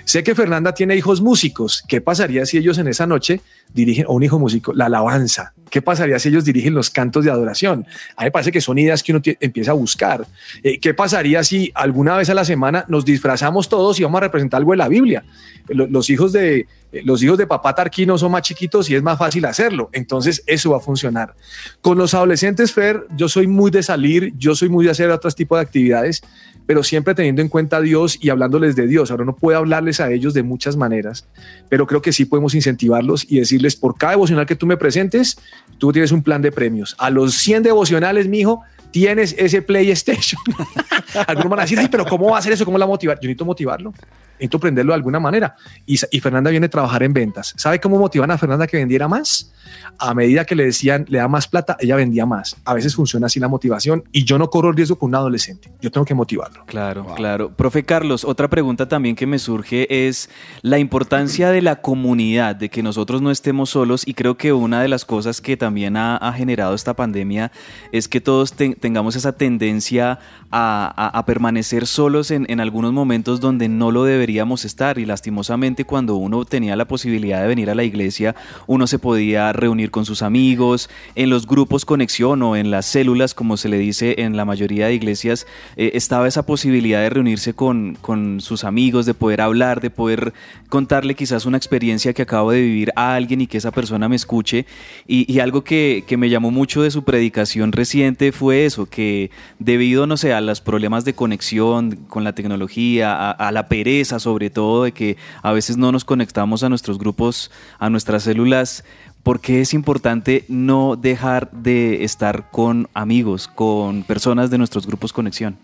[0.06, 1.84] Sé que Fernanda tiene hijos músicos.
[1.88, 3.42] ¿Qué pasaría si ellos en esa noche
[3.74, 5.54] dirigen, o un hijo músico, la alabanza?
[5.70, 7.86] ¿Qué pasaría si ellos dirigen los cantos de adoración?
[8.16, 10.26] A mí me parece que son ideas que uno empieza a buscar.
[10.64, 14.22] Eh, ¿Qué pasaría si alguna vez a la semana nos disfrazamos todos y vamos a
[14.22, 15.24] representar algo de la Biblia?
[15.68, 19.18] Lo- Los hijos de, los hijos de papá Tarquino son más chiquitos y es más
[19.18, 19.90] fácil hacerlo.
[19.94, 21.36] Entonces eso va a funcionar.
[21.82, 25.36] Con los adolescentes, Fer, yo soy muy de salir, yo soy muy de hacer otros
[25.36, 26.22] tipos de actividades,
[26.66, 29.12] pero siempre teniendo en cuenta a Dios y hablándoles de Dios.
[29.12, 31.28] Ahora no puedo hablarles a ellos de muchas maneras,
[31.70, 35.40] pero creo que sí podemos incentivarlos y decirles, por cada devocional que tú me presentes,
[35.78, 36.96] tú tienes un plan de premios.
[36.98, 40.42] A los 100 devocionales, mijo, tienes ese PlayStation.
[41.28, 42.66] Algunos van a decir, ay, pero ¿cómo va a hacer eso?
[42.66, 43.18] ¿Cómo la motivar?
[43.18, 43.94] Yo necesito motivarlo,
[44.34, 45.56] necesito aprenderlo de alguna manera.
[45.86, 47.54] Y, y Fernanda viene a trabajar en ventas.
[47.58, 49.52] ¿Sabe cómo motivan a Fernanda que vendiera más?
[50.00, 52.56] A medida que le decían, le da más plata, ella vendía más.
[52.66, 55.70] A veces funciona así la motivación y yo no corro el riesgo con un adolescente.
[55.82, 56.64] Yo tengo que motivarlo.
[56.66, 57.52] Claro, claro.
[57.56, 60.30] Profe Carlos, otra pregunta también que me surge es
[60.62, 64.82] la importancia de la comunidad, de que nosotros no estemos solos y creo que una
[64.82, 67.52] de las cosas que también ha, ha generado esta pandemia
[67.92, 70.20] es que todos ten- tengamos esa tendencia
[70.52, 76.16] a, permanecer solos en, en algunos momentos donde no lo deberíamos estar y lastimosamente cuando
[76.16, 80.22] uno tenía la posibilidad de venir a la iglesia, uno se podía reunir con sus
[80.22, 84.46] amigos, en los grupos conexión o en las células, como se le dice en la
[84.46, 89.42] mayoría de iglesias, eh, estaba esa posibilidad de reunirse con, con sus amigos, de poder
[89.42, 90.34] hablar, de poder
[90.70, 94.16] contarle quizás una experiencia que acabo de vivir a alguien y que esa persona me
[94.16, 94.66] escuche.
[95.08, 99.30] Y, y algo que, que me llamó mucho de su predicación reciente fue eso, que
[99.60, 104.50] debido, no sé, a los problemas de conexión con la tecnología, a, la pereza sobre
[104.50, 108.84] todo, de que a veces no nos conectamos a nuestros grupos, a nuestras células,
[109.24, 115.12] ¿Por qué es importante no dejar de estar con amigos, con personas de nuestros grupos
[115.12, 115.58] conexión?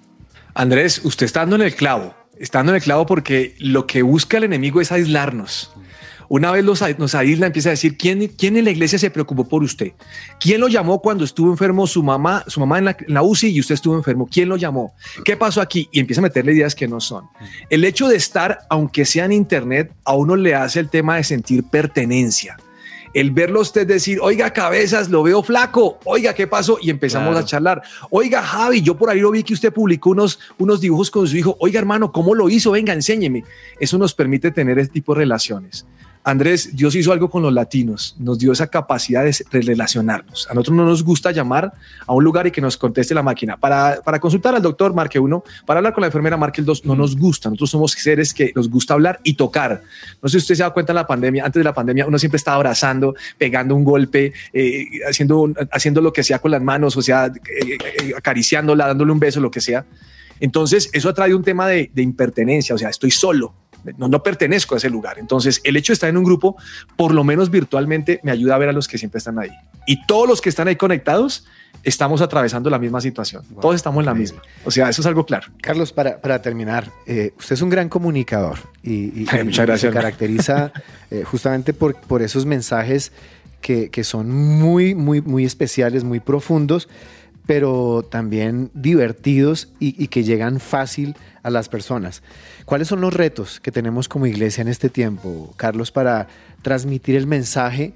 [0.53, 2.13] Andrés, usted está dando en el clavo.
[2.37, 5.71] está dando en el clavo porque lo que busca el enemigo es aislarnos.
[6.29, 9.47] Una vez los, nos aísla, empieza a decir, ¿quién, ¿quién en la iglesia se preocupó
[9.47, 9.91] por usted?
[10.39, 13.49] ¿Quién lo llamó cuando estuvo enfermo su mamá, su mamá en la, en la UCI
[13.49, 14.27] y usted estuvo enfermo?
[14.31, 14.93] ¿Quién lo llamó?
[15.23, 15.87] ¿Qué pasó aquí?
[15.91, 17.25] Y empieza a meterle ideas que no son.
[17.69, 21.23] El hecho de estar, aunque sea en internet, a uno le hace el tema de
[21.23, 22.57] sentir pertenencia
[23.15, 26.77] el verlo usted decir, oiga, cabezas, lo veo flaco, oiga, ¿qué pasó?
[26.81, 27.45] Y empezamos Claro.
[27.45, 27.81] a charlar.
[28.09, 31.37] Oiga, Javi, yo por ahí lo vi que usted publicó unos, unos dibujos con su
[31.37, 31.55] hijo.
[31.61, 32.71] Oiga, hermano, ¿cómo lo hizo?
[32.71, 33.45] Venga, enséñeme.
[33.79, 35.85] Eso nos permite tener este tipo de relaciones.
[36.25, 40.47] Andrés, Dios hizo algo con los latinos, nos dio esa capacidad de relacionarnos.
[40.49, 41.71] A nosotros no nos gusta llamar
[42.07, 43.57] a un lugar y que nos conteste la máquina.
[43.57, 45.43] Para, para consultar al doctor, marque uno.
[45.67, 46.83] Para hablar con la enfermera, marque el dos.
[46.83, 47.49] No nos gusta.
[47.49, 49.83] Nosotros somos seres que nos gusta hablar y tocar.
[50.19, 51.45] No sé si usted se da cuenta en la pandemia.
[51.45, 56.11] Antes de la pandemia, uno siempre estaba abrazando, pegando un golpe, eh, haciendo, haciendo lo
[56.11, 59.61] que sea con las manos, o sea, eh, eh, acariciándola, dándole un beso, lo que
[59.61, 59.85] sea.
[60.39, 63.53] Entonces, eso atrae un tema de, de impertenencia, o sea, estoy solo,
[63.97, 65.19] no, no pertenezco a ese lugar.
[65.19, 66.55] Entonces, el hecho de estar en un grupo,
[66.97, 69.51] por lo menos virtualmente, me ayuda a ver a los que siempre están ahí.
[69.85, 71.45] Y todos los que están ahí conectados,
[71.83, 73.43] estamos atravesando la misma situación.
[73.51, 74.39] Wow, todos estamos en la increíble.
[74.41, 74.51] misma.
[74.65, 75.47] O sea, eso es algo claro.
[75.61, 79.65] Carlos, para, para terminar, eh, usted es un gran comunicador y, y- Ay, y muchas
[79.67, 80.71] gracias, se caracteriza
[81.11, 83.11] eh, justamente por, por esos mensajes
[83.61, 86.87] que, que son muy, muy, muy especiales, muy profundos,
[87.45, 91.15] pero también divertidos y, y que llegan fácil
[91.45, 92.23] a las personas.
[92.65, 96.27] ¿Cuáles son los retos que tenemos como iglesia en este tiempo, Carlos, para
[96.63, 97.93] transmitir el mensaje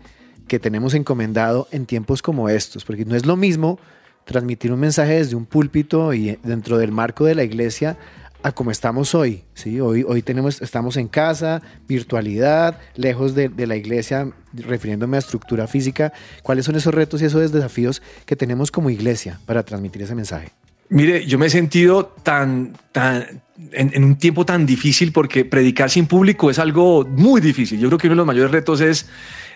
[0.47, 2.85] que tenemos encomendado en tiempos como estos?
[2.85, 3.79] Porque no es lo mismo
[4.25, 7.97] transmitir un mensaje desde un púlpito y dentro del marco de la iglesia
[8.43, 9.43] a como estamos hoy.
[9.55, 9.81] ¿sí?
[9.81, 15.65] Hoy, hoy tenemos, estamos en casa, virtualidad, lejos de, de la iglesia, refiriéndome a estructura
[15.65, 16.13] física.
[16.43, 20.51] ¿Cuáles son esos retos y esos desafíos que tenemos como iglesia para transmitir ese mensaje?
[20.89, 25.89] Mire, yo me he sentido tan, tan, en, en un tiempo tan difícil porque predicar
[25.89, 27.79] sin público es algo muy difícil.
[27.79, 29.07] Yo creo que uno de los mayores retos es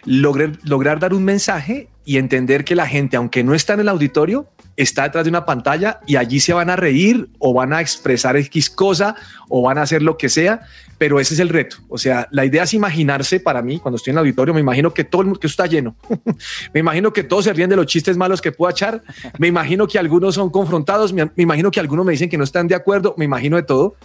[0.05, 3.89] lograr, lograr dar un mensaje y entender que la gente, aunque no está en el
[3.89, 7.81] auditorio, está detrás de una pantalla y allí se van a reír o van a
[7.81, 9.15] expresar X cosa
[9.49, 10.61] o van a hacer lo que sea,
[10.97, 11.77] pero ese es el reto.
[11.89, 14.93] O sea, la idea es imaginarse para mí, cuando estoy en el auditorio, me imagino
[14.93, 15.95] que todo el mundo que está lleno.
[16.73, 19.03] me imagino que todos se ríen de los chistes malos que puedo echar.
[19.37, 21.13] Me imagino que algunos son confrontados.
[21.13, 23.15] Me, imagino que algunos me dicen que no están de acuerdo.
[23.17, 23.95] Me imagino de todo.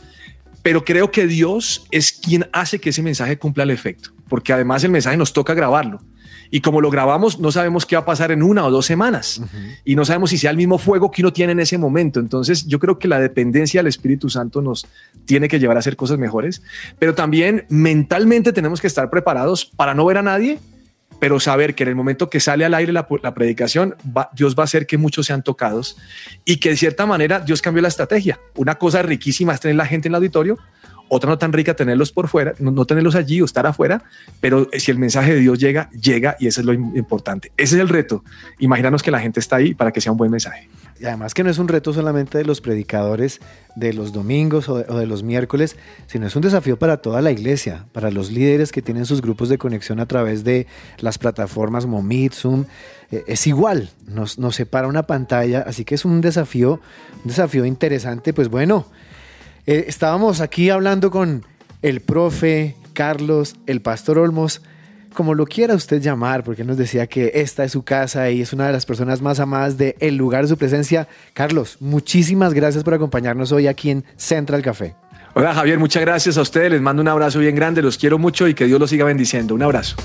[0.63, 4.83] Pero creo que Dios es quien hace que ese mensaje cumpla el efecto, porque además
[4.83, 6.01] el mensaje nos toca grabarlo.
[6.51, 9.41] Y como lo grabamos, no sabemos qué va a pasar en una o dos semanas.
[9.85, 12.21] Y no sabemos si sea el mismo fuego que uno tiene en ese momento.
[12.21, 14.87] Entonces, yo creo que la dependencia del Espíritu Santo nos
[15.27, 16.63] tiene que llevar a hacer cosas mejores.
[16.99, 20.59] Pero también mentalmente tenemos que estar preparados para no ver a nadie,
[21.21, 24.55] pero saber que en el momento que sale al aire la, la predicación, va- Dios
[24.57, 25.97] va a hacer que muchos sean tocados
[26.45, 28.39] y que de cierta manera Dios cambió la estrategia.
[28.57, 30.59] Una cosa riquísima es tener la gente en el auditorio,
[31.09, 34.03] otra no tan rica tenerlos por fuera, no, tenerlos allí o estar afuera,
[34.41, 37.53] pero si el mensaje de Dios llega, llega y eso es lo im- importante.
[37.57, 38.25] Ese es el reto.
[38.59, 40.69] Imaginarnos que la gente está ahí para que sea un buen mensaje.
[41.01, 43.41] Y además que no es un reto solamente de los predicadores
[43.77, 45.77] de los domingos o de, los miércoles,
[46.09, 49.49] sino es un desafío para toda la iglesia, para los líderes que tienen sus grupos
[49.49, 50.67] de conexión a través de
[50.99, 52.65] las plataformas como Meet, Zoom.
[53.13, 56.81] Eh, es igual, nos, nos separa una pantalla, así que es un desafío,
[57.23, 58.33] un desafío interesante.
[58.33, 58.85] Pues bueno,
[59.69, 61.45] eh, estábamos aquí hablando con
[61.83, 64.63] el profe Carlos, el pastor Olmos,
[65.13, 68.55] como lo quiera usted llamar, porque nos decía que esta es su casa y es
[68.55, 71.07] una de las personas más amadas del el lugar de su presencia.
[71.35, 74.97] Carlos, muchísimas gracias por acompañarnos hoy aquí en Central Café.
[75.35, 76.73] Hola Javier, muchas gracias a ustedes.
[76.73, 77.83] Les mando un abrazo bien grande.
[77.83, 79.55] Los quiero mucho y que Dios los siga bendiciendo.
[79.55, 79.97] Un abrazo.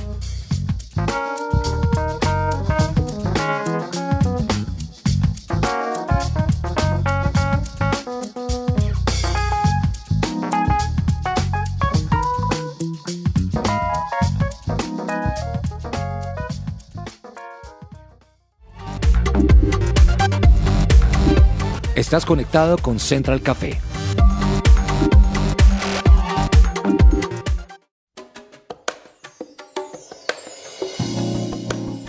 [22.13, 23.81] Estás conectado con Central Café.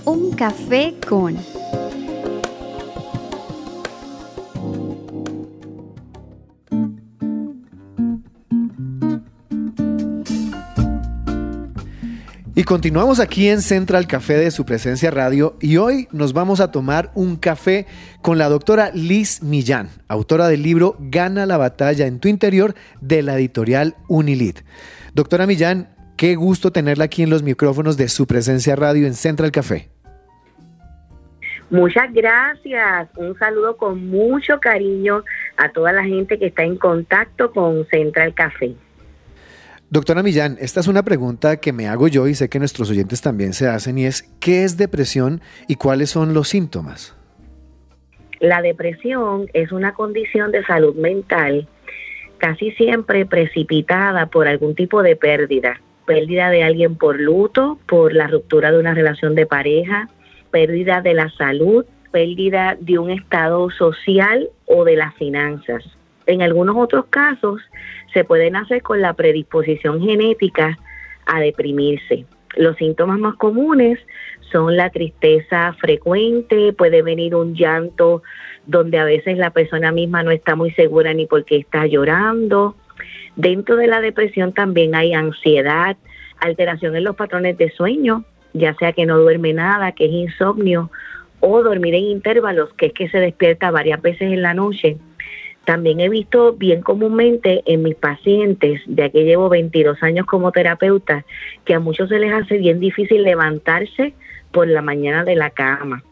[0.05, 1.54] Un café con...
[12.57, 16.71] Y continuamos aquí en Central Café de su presencia radio y hoy nos vamos a
[16.71, 17.85] tomar un café
[18.23, 23.23] con la doctora Liz Millán, autora del libro Gana la batalla en tu interior de
[23.25, 24.61] la editorial Unilit.
[25.15, 29.51] Doctora Millán, qué gusto tenerla aquí en los micrófonos de su presencia radio en Central
[29.51, 29.91] Café.
[31.71, 33.09] Muchas gracias.
[33.17, 35.25] Un saludo con mucho cariño
[35.57, 38.77] a toda la gente que está en contacto con Central Café.
[39.95, 43.23] Doctora Millán, esta es una pregunta que me hago yo y sé que nuestros oyentes
[43.23, 47.17] también se hacen y es, ¿qué es depresión y cuáles son los síntomas?
[48.41, 51.69] La depresión es una condición de salud mental
[52.39, 58.27] casi siempre precipitada por algún tipo de pérdida, pérdida de alguien por luto, por la
[58.27, 60.09] ruptura de una relación de pareja,
[60.51, 65.85] pérdida de la salud, pérdida de un estado social o de las finanzas.
[66.27, 67.61] En algunos otros casos
[68.13, 70.79] se pueden hacer con la predisposición genética
[71.27, 72.25] a deprimirse.
[72.57, 73.99] Los síntomas más comunes
[74.53, 78.23] son la tristeza frecuente, puede venir un llanto
[78.67, 82.77] donde a veces la persona misma no está muy segura ni por qué está llorando.
[83.37, 85.97] Dentro de la depresión también hay ansiedad,
[86.39, 90.91] alteración en los patrones de sueño, ya sea que no duerme nada, que es insomnio,
[91.41, 94.97] o dormir en intervalos, que es que se despierta varias veces en la noche.
[95.65, 101.25] También he visto bien comúnmente en mis pacientes, ya que llevo 22 años como terapeuta,
[101.65, 104.15] que a muchos se les hace bien difícil levantarse
[104.53, 106.03] por la mañana de la cama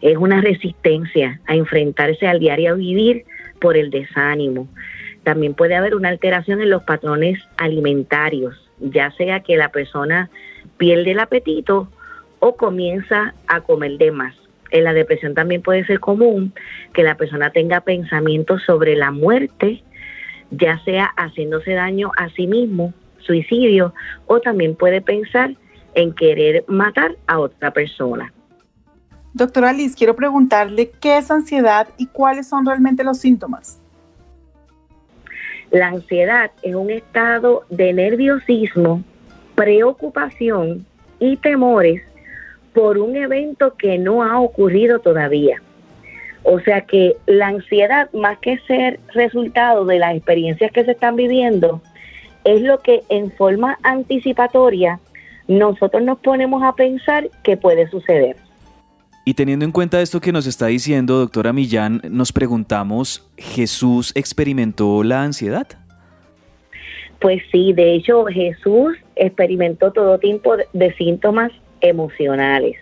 [0.00, 3.24] es una resistencia a enfrentarse al diario vivir
[3.60, 4.68] por el desánimo.
[5.24, 10.30] También puede haber una alteración en los patrones alimentarios, ya sea que la persona
[10.76, 11.88] pierde el apetito
[12.38, 14.34] o comienza a comer de más.
[14.70, 16.52] En la depresión también puede ser común
[16.92, 19.82] que la persona tenga pensamientos sobre la muerte,
[20.50, 23.94] ya sea haciéndose daño a sí mismo, suicidio,
[24.26, 25.54] o también puede pensar
[25.94, 28.32] en querer matar a otra persona.
[29.34, 33.80] Doctora Liz, quiero preguntarle qué es ansiedad y cuáles son realmente los síntomas.
[35.70, 39.02] La ansiedad es un estado de nerviosismo,
[39.54, 40.86] preocupación
[41.18, 42.02] y temores
[42.78, 45.60] por un evento que no ha ocurrido todavía.
[46.44, 51.16] O sea que la ansiedad, más que ser resultado de las experiencias que se están
[51.16, 51.82] viviendo,
[52.44, 55.00] es lo que en forma anticipatoria
[55.48, 58.36] nosotros nos ponemos a pensar que puede suceder.
[59.24, 65.02] Y teniendo en cuenta esto que nos está diciendo, doctora Millán, nos preguntamos, ¿Jesús experimentó
[65.02, 65.66] la ansiedad?
[67.18, 71.50] Pues sí, de hecho Jesús experimentó todo tipo de síntomas
[71.80, 72.76] emocionales.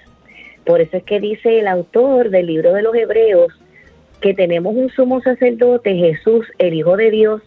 [0.65, 3.53] Por eso es que dice el autor del libro de los Hebreos
[4.21, 7.43] que tenemos un sumo sacerdote, Jesús, el Hijo de Dios,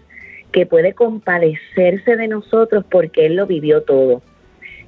[0.52, 4.22] que puede compadecerse de nosotros porque Él lo vivió todo.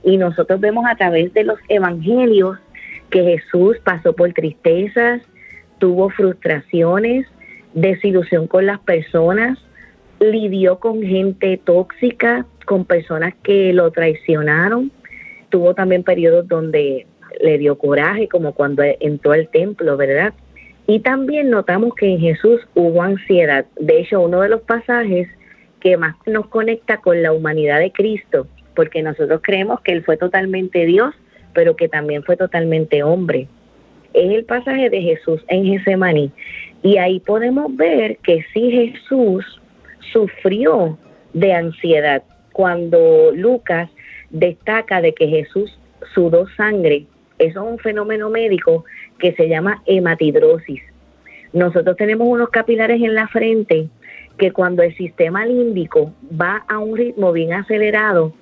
[0.04, 2.58] Y nosotros vemos a través de los evangelios
[3.10, 5.22] que Jesús pasó por tristezas,
[5.80, 7.28] tuvo frustraciones,
[7.74, 9.60] desilusión con las personas,
[10.20, 14.92] lidió con gente tóxica, con personas que lo traicionaron,
[15.52, 17.06] tuvo también periodos donde
[17.40, 20.34] le dio coraje, como cuando entró al templo, ¿verdad?
[20.88, 23.66] Y también notamos que en Jesús hubo ansiedad.
[23.80, 25.28] De hecho, uno de los pasajes
[25.80, 30.18] que más nos conecta con la humanidad de Cristo, porque nosotros creemos que Él fue
[30.18, 31.14] totalmente Dios,
[31.54, 33.48] pero que también fue totalmente hombre.
[34.14, 36.32] Es el pasaje de Jesús en Getsemaní.
[36.84, 39.46] Y ahí podemos ver que sí Jesús
[40.12, 40.98] sufrió
[41.34, 42.24] de ansiedad.
[42.54, 43.90] Cuando Lucas
[44.32, 45.78] destaca de que Jesús
[46.14, 47.06] sudó sangre,
[47.38, 48.86] eso es un fenómeno médico
[49.18, 50.82] que se llama hematidrosis.
[51.54, 53.90] Nosotros tenemos unos capilares en la frente
[54.38, 58.34] que cuando el sistema límbico va a un ritmo bien acelerado,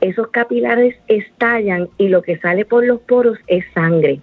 [0.00, 4.20] esos capilares estallan y lo que sale por los poros es sangre.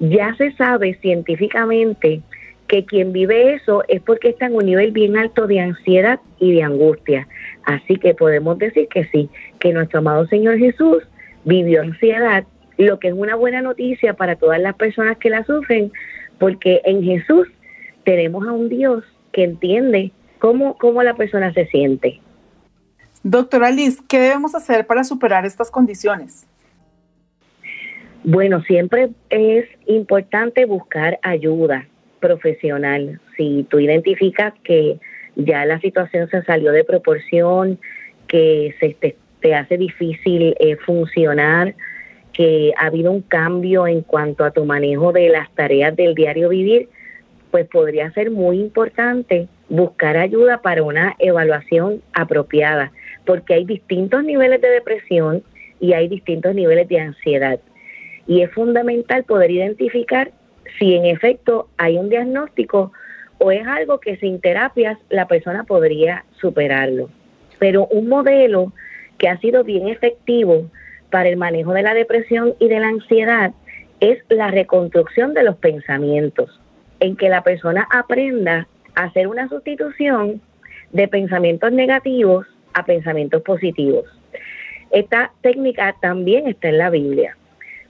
[0.00, 2.22] Ya se sabe científicamente
[2.66, 6.52] que quien vive eso es porque está en un nivel bien alto de ansiedad y
[6.52, 7.28] de angustia.
[7.64, 9.28] Así que podemos decir que sí,
[9.62, 11.04] que nuestro amado Señor Jesús
[11.44, 12.44] vivió ansiedad,
[12.78, 15.92] lo que es una buena noticia para todas las personas que la sufren,
[16.40, 17.46] porque en Jesús
[18.02, 20.10] tenemos a un Dios que entiende
[20.40, 22.20] cómo, cómo la persona se siente.
[23.22, 26.44] Doctora Liz, ¿qué debemos hacer para superar estas condiciones?
[28.24, 31.86] Bueno, siempre es importante buscar ayuda
[32.18, 33.20] profesional.
[33.36, 34.98] Si tú identificas que
[35.36, 37.78] ya la situación se salió de proporción,
[38.26, 39.16] que se te,
[39.54, 41.74] hace difícil eh, funcionar,
[42.32, 46.48] que ha habido un cambio en cuanto a tu manejo de las tareas del diario
[46.48, 46.88] vivir,
[47.50, 52.92] pues podría ser muy importante buscar ayuda para una evaluación apropiada
[53.24, 55.42] porque hay distintos niveles de depresión
[55.80, 57.60] y hay distintos niveles de ansiedad.
[58.26, 60.30] Y es fundamental poder identificar
[60.78, 62.92] si en efecto hay un diagnóstico
[63.38, 67.10] o es algo que sin terapias la persona podría superarlo.
[67.58, 68.72] Pero un modelo
[69.18, 70.70] que ha sido bien efectivo
[71.10, 73.52] para el manejo de la depresión y de la ansiedad
[74.00, 76.60] es la reconstrucción de los pensamientos,
[77.00, 80.40] en que la persona aprenda hacer una sustitución
[80.92, 84.04] de pensamientos negativos a pensamientos positivos.
[84.90, 87.36] Esta técnica también está en la Biblia,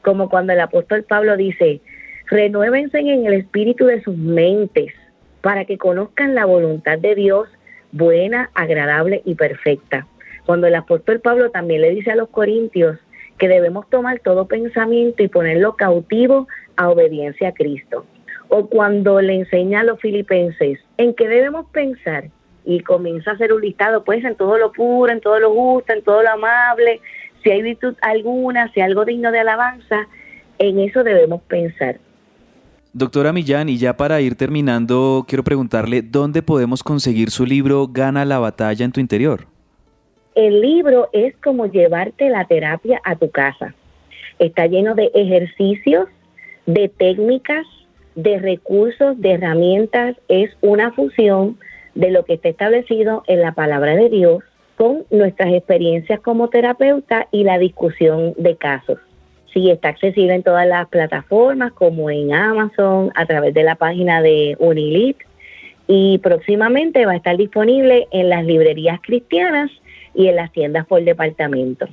[0.02, 1.80] como cuando el apóstol Pablo dice,
[2.26, 4.92] renuévense en el espíritu de sus mentes
[5.40, 7.48] para que conozcan la voluntad de Dios
[7.90, 10.06] buena, agradable y perfecta.
[10.46, 12.98] Cuando el apóstol Pablo también le dice a los corintios
[13.38, 18.06] que debemos tomar todo pensamiento y ponerlo cautivo a obediencia a Cristo.
[18.48, 22.30] O cuando le enseña a los filipenses en qué debemos pensar
[22.64, 25.92] y comienza a hacer un listado, pues en todo lo puro, en todo lo justo,
[25.92, 27.00] en todo lo amable,
[27.42, 30.06] si hay virtud alguna, si hay algo digno de alabanza,
[30.58, 31.98] en eso debemos pensar.
[32.92, 38.24] Doctora Millán, y ya para ir terminando, quiero preguntarle, ¿dónde podemos conseguir su libro Gana
[38.24, 39.46] la batalla en tu interior?
[40.34, 43.74] El libro es como llevarte la terapia a tu casa.
[44.38, 46.08] Está lleno de ejercicios,
[46.64, 47.66] de técnicas,
[48.14, 50.16] de recursos, de herramientas.
[50.28, 51.58] Es una fusión
[51.94, 54.42] de lo que está establecido en la palabra de Dios
[54.76, 58.98] con nuestras experiencias como terapeuta y la discusión de casos.
[59.52, 64.22] Sí, está accesible en todas las plataformas como en Amazon, a través de la página
[64.22, 65.18] de Unilit
[65.86, 69.70] y próximamente va a estar disponible en las librerías cristianas
[70.14, 71.86] y en las tiendas por departamento.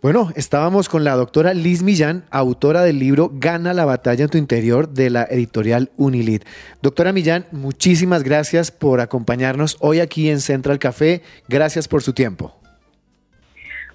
[0.00, 4.38] Bueno, estábamos con la doctora Liz Millán, autora del libro Gana la batalla en tu
[4.38, 6.44] interior de la editorial Unilit.
[6.82, 11.22] Doctora Millán, muchísimas gracias por acompañarnos hoy aquí en Central Café.
[11.48, 12.54] Gracias por su tiempo.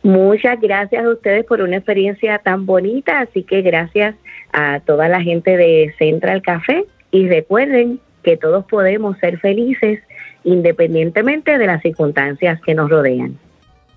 [0.01, 4.15] Muchas gracias a ustedes por una experiencia tan bonita, así que gracias
[4.51, 10.01] a toda la gente de Central Café y recuerden que todos podemos ser felices
[10.43, 13.37] independientemente de las circunstancias que nos rodean.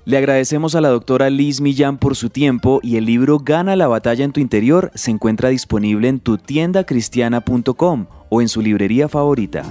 [0.04, 3.88] Le agradecemos a la doctora Liz Millán por su tiempo y el libro Gana la
[3.88, 9.08] batalla en tu interior se encuentra disponible en tu tienda cristiana.com o en su librería
[9.08, 9.64] favorita.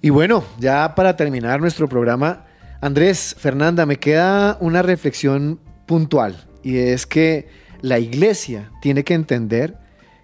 [0.00, 2.46] Y bueno, ya para terminar nuestro programa,
[2.80, 7.48] Andrés, Fernanda, me queda una reflexión puntual y es que
[7.80, 9.76] la iglesia tiene que entender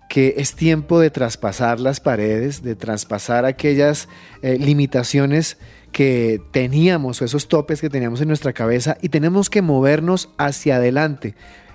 [0.09, 4.09] que es tiempo de traspasar las paredes, de traspasar aquellas
[4.43, 5.57] eh, limitaciones
[5.93, 10.77] que teníamos o esos topes que teníamos en nuestra cabeza y tenemos que movernos hacia
[10.77, 11.35] adelante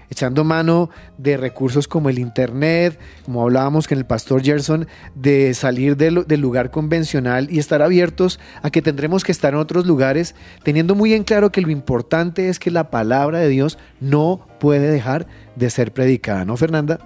[0.09, 5.97] echando mano de recursos como el Internet, como hablábamos con el pastor Gerson, de salir
[5.97, 10.95] del, lugar convencional y estar abiertos a que tendremos que estar en otros lugares, teniendo
[10.95, 15.27] muy en claro que lo importante es que la palabra de Dios no puede dejar
[15.55, 16.99] de ser predicada, ¿no, Fernanda?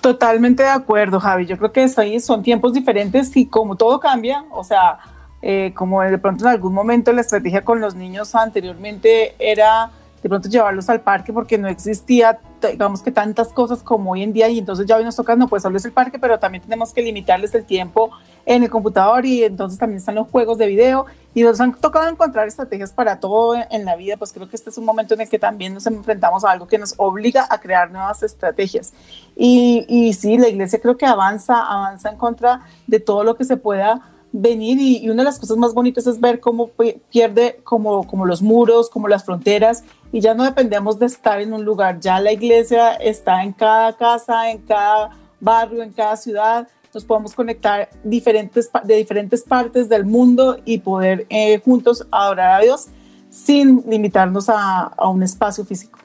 [0.00, 1.46] Totalmente de acuerdo, Javi.
[1.46, 4.98] Yo creo que son tiempos diferentes y como todo cambia, o sea,
[5.42, 9.90] eh, como de pronto en algún momento la estrategia con los niños anteriormente era
[10.22, 14.32] de pronto llevarlos al parque porque no existía, digamos que tantas cosas como hoy en
[14.32, 16.62] día y entonces ya hoy nos toca, no pues solo es el parque, pero también
[16.62, 18.10] tenemos que limitarles el tiempo
[18.46, 22.08] en el computador y entonces también están los juegos de video y nos han tocado
[22.08, 25.22] encontrar estrategias para todo en la vida, pues creo que este es un momento en
[25.22, 28.92] el que también nos enfrentamos a algo que nos obliga a crear nuevas estrategias.
[29.34, 33.44] Y, y sí, la iglesia creo que avanza, avanza en contra de todo lo que
[33.44, 36.70] se pueda venir y, y, una de las cosas más bonitas es ver cómo
[37.10, 41.52] pierde como, como los muros, como las fronteras y ya no dependemos de estar en
[41.52, 45.10] un lugar, ya la iglesia está en cada casa, en cada
[45.40, 51.26] barrio, en cada ciudad, nos podemos conectar diferentes, de diferentes partes del mundo y poder
[51.30, 52.88] eh, juntos adorar a Dios
[53.30, 55.98] sin limitarnos a, a un espacio físico.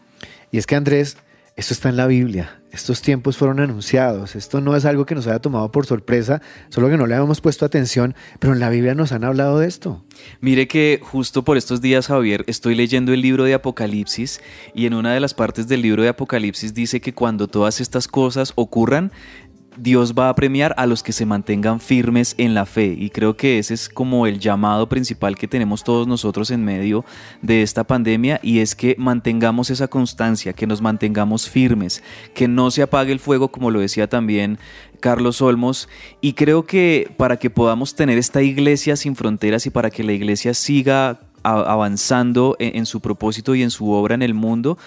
[0.50, 1.18] Y es que Andrés,
[1.58, 2.57] esto está en la Biblia.
[2.72, 4.36] Estos tiempos fueron anunciados.
[4.36, 7.40] Esto no es algo que nos haya tomado por sorpresa, solo que no le habíamos
[7.40, 10.04] puesto atención, pero en la Biblia nos han hablado de esto.
[10.42, 14.42] Mire que justo por estos días, Javier, estoy leyendo el libro de Apocalipsis
[14.74, 18.08] y en una de las partes del libro de Apocalipsis dice que cuando todas estas
[18.08, 19.12] cosas ocurran,
[19.78, 22.96] Dios va a premiar a los que se mantengan firmes en la fe.
[22.98, 27.06] Y creo que ese es como el llamado principal que tenemos todos nosotros en medio
[27.42, 32.04] de esta pandemia y es que mantengamos esa constancia, que nos mantengamos firmes,
[32.34, 34.58] que no se apague el fuego como lo decía también
[35.00, 35.88] Carlos Olmos.
[36.22, 40.14] Y creo que para que podamos tener esta iglesia sin fronteras y para que la
[40.14, 44.78] iglesia siga avanzando en, su propósito y en su obra en el mundo,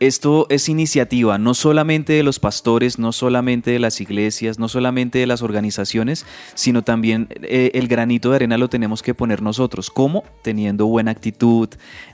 [0.00, 5.18] esto es iniciativa no solamente de los pastores, no solamente de las iglesias, no solamente
[5.18, 6.24] de las organizaciones,
[6.54, 9.90] sino también eh, el granito de arena lo tenemos que poner nosotros.
[9.90, 10.24] ¿Cómo?
[10.42, 11.68] Teniendo buena actitud,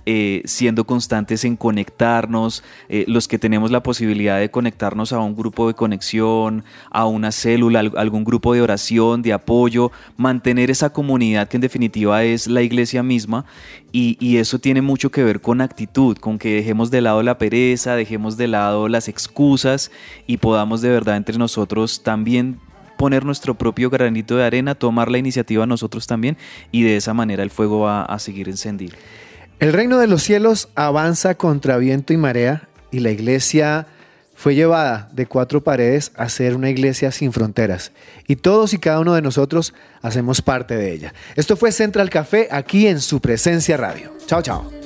[0.04, 5.36] eh, siendo constantes en conectarnos, eh, los que tenemos la posibilidad de conectarnos a un
[5.36, 10.90] grupo de conexión, a una célula, al- algún grupo de oración, de apoyo, mantener esa
[10.92, 13.44] comunidad que en definitiva es la iglesia misma
[13.98, 17.96] y, eso tiene mucho que ver con actitud, con que dejemos de lado la pereza,
[17.96, 19.90] dejemos de lado las excusas
[20.26, 22.60] y podamos de verdad entre nosotros también
[22.98, 26.36] poner nuestro propio granito de arena, tomar la iniciativa nosotros también
[26.72, 28.96] y de esa manera el fuego va a seguir encendido.
[29.60, 33.86] El reino de los cielos avanza contra viento y marea y la iglesia
[34.36, 37.90] fue llevada de cuatro paredes a ser una iglesia sin fronteras.
[38.28, 41.14] Y todos y cada uno de nosotros hacemos parte de ella.
[41.34, 44.12] Esto fue Central Café aquí en su presencia radio.
[44.26, 44.85] Chao, chao.